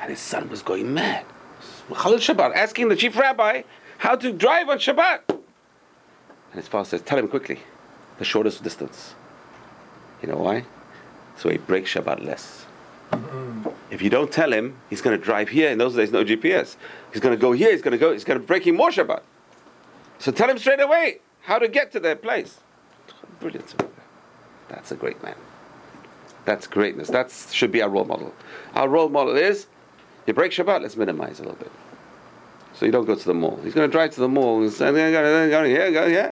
And 0.00 0.08
his 0.08 0.18
son 0.18 0.48
was 0.48 0.62
going 0.62 0.94
mad. 0.94 1.26
chillul 1.90 2.16
Shabbat 2.16 2.56
asking 2.56 2.88
the 2.88 2.96
chief 2.96 3.18
rabbi 3.18 3.64
how 3.98 4.16
to 4.16 4.32
drive 4.32 4.70
on 4.70 4.78
Shabbat. 4.78 5.28
And 5.28 6.54
his 6.54 6.68
father 6.68 6.88
says, 6.88 7.02
"Tell 7.02 7.18
him 7.18 7.28
quickly, 7.28 7.60
the 8.16 8.24
shortest 8.24 8.62
distance." 8.62 9.14
You 10.22 10.30
know 10.30 10.38
why? 10.38 10.64
So 11.36 11.50
he 11.50 11.58
breaks 11.58 11.92
Shabbat 11.92 12.24
less. 12.24 12.64
If 13.90 14.02
you 14.02 14.10
don't 14.10 14.30
tell 14.30 14.52
him, 14.52 14.76
he's 14.88 15.00
going 15.00 15.18
to 15.18 15.24
drive 15.24 15.48
here. 15.48 15.70
In 15.70 15.78
those 15.78 15.96
days, 15.96 16.12
no 16.12 16.24
GPS. 16.24 16.76
He's 17.12 17.20
going 17.20 17.34
to 17.34 17.40
go 17.40 17.52
here. 17.52 17.72
He's 17.72 17.82
going 17.82 17.92
to 17.92 17.98
go. 17.98 18.12
He's 18.12 18.24
going 18.24 18.40
to 18.40 18.46
break 18.46 18.66
him 18.66 18.76
more 18.76 18.90
Shabbat. 18.90 19.22
So 20.18 20.30
tell 20.30 20.48
him 20.48 20.58
straight 20.58 20.80
away 20.80 21.20
how 21.42 21.58
to 21.58 21.66
get 21.66 21.90
to 21.92 22.00
their 22.00 22.16
place. 22.16 22.60
Brilliant. 23.40 23.74
That's 24.68 24.92
a 24.92 24.96
great 24.96 25.22
man. 25.22 25.34
That's 26.44 26.66
greatness. 26.66 27.08
That 27.08 27.30
should 27.30 27.72
be 27.72 27.82
our 27.82 27.88
role 27.88 28.04
model. 28.04 28.34
Our 28.74 28.88
role 28.88 29.08
model 29.08 29.36
is 29.36 29.66
you 30.26 30.34
break 30.34 30.52
Shabbat, 30.52 30.82
let's 30.82 30.96
minimize 30.96 31.40
a 31.40 31.42
little 31.42 31.58
bit. 31.58 31.72
So 32.74 32.86
you 32.86 32.92
don't 32.92 33.04
go 33.04 33.14
to 33.14 33.24
the 33.24 33.34
mall. 33.34 33.58
He's 33.64 33.74
going 33.74 33.88
to 33.88 33.92
drive 33.92 34.12
to 34.14 34.20
the 34.20 34.28
mall 34.28 34.62
and 34.62 34.72
say, 34.72 34.90
go, 34.92 35.64
yeah, 35.64 35.90
go, 35.90 36.06
yeah. 36.06 36.28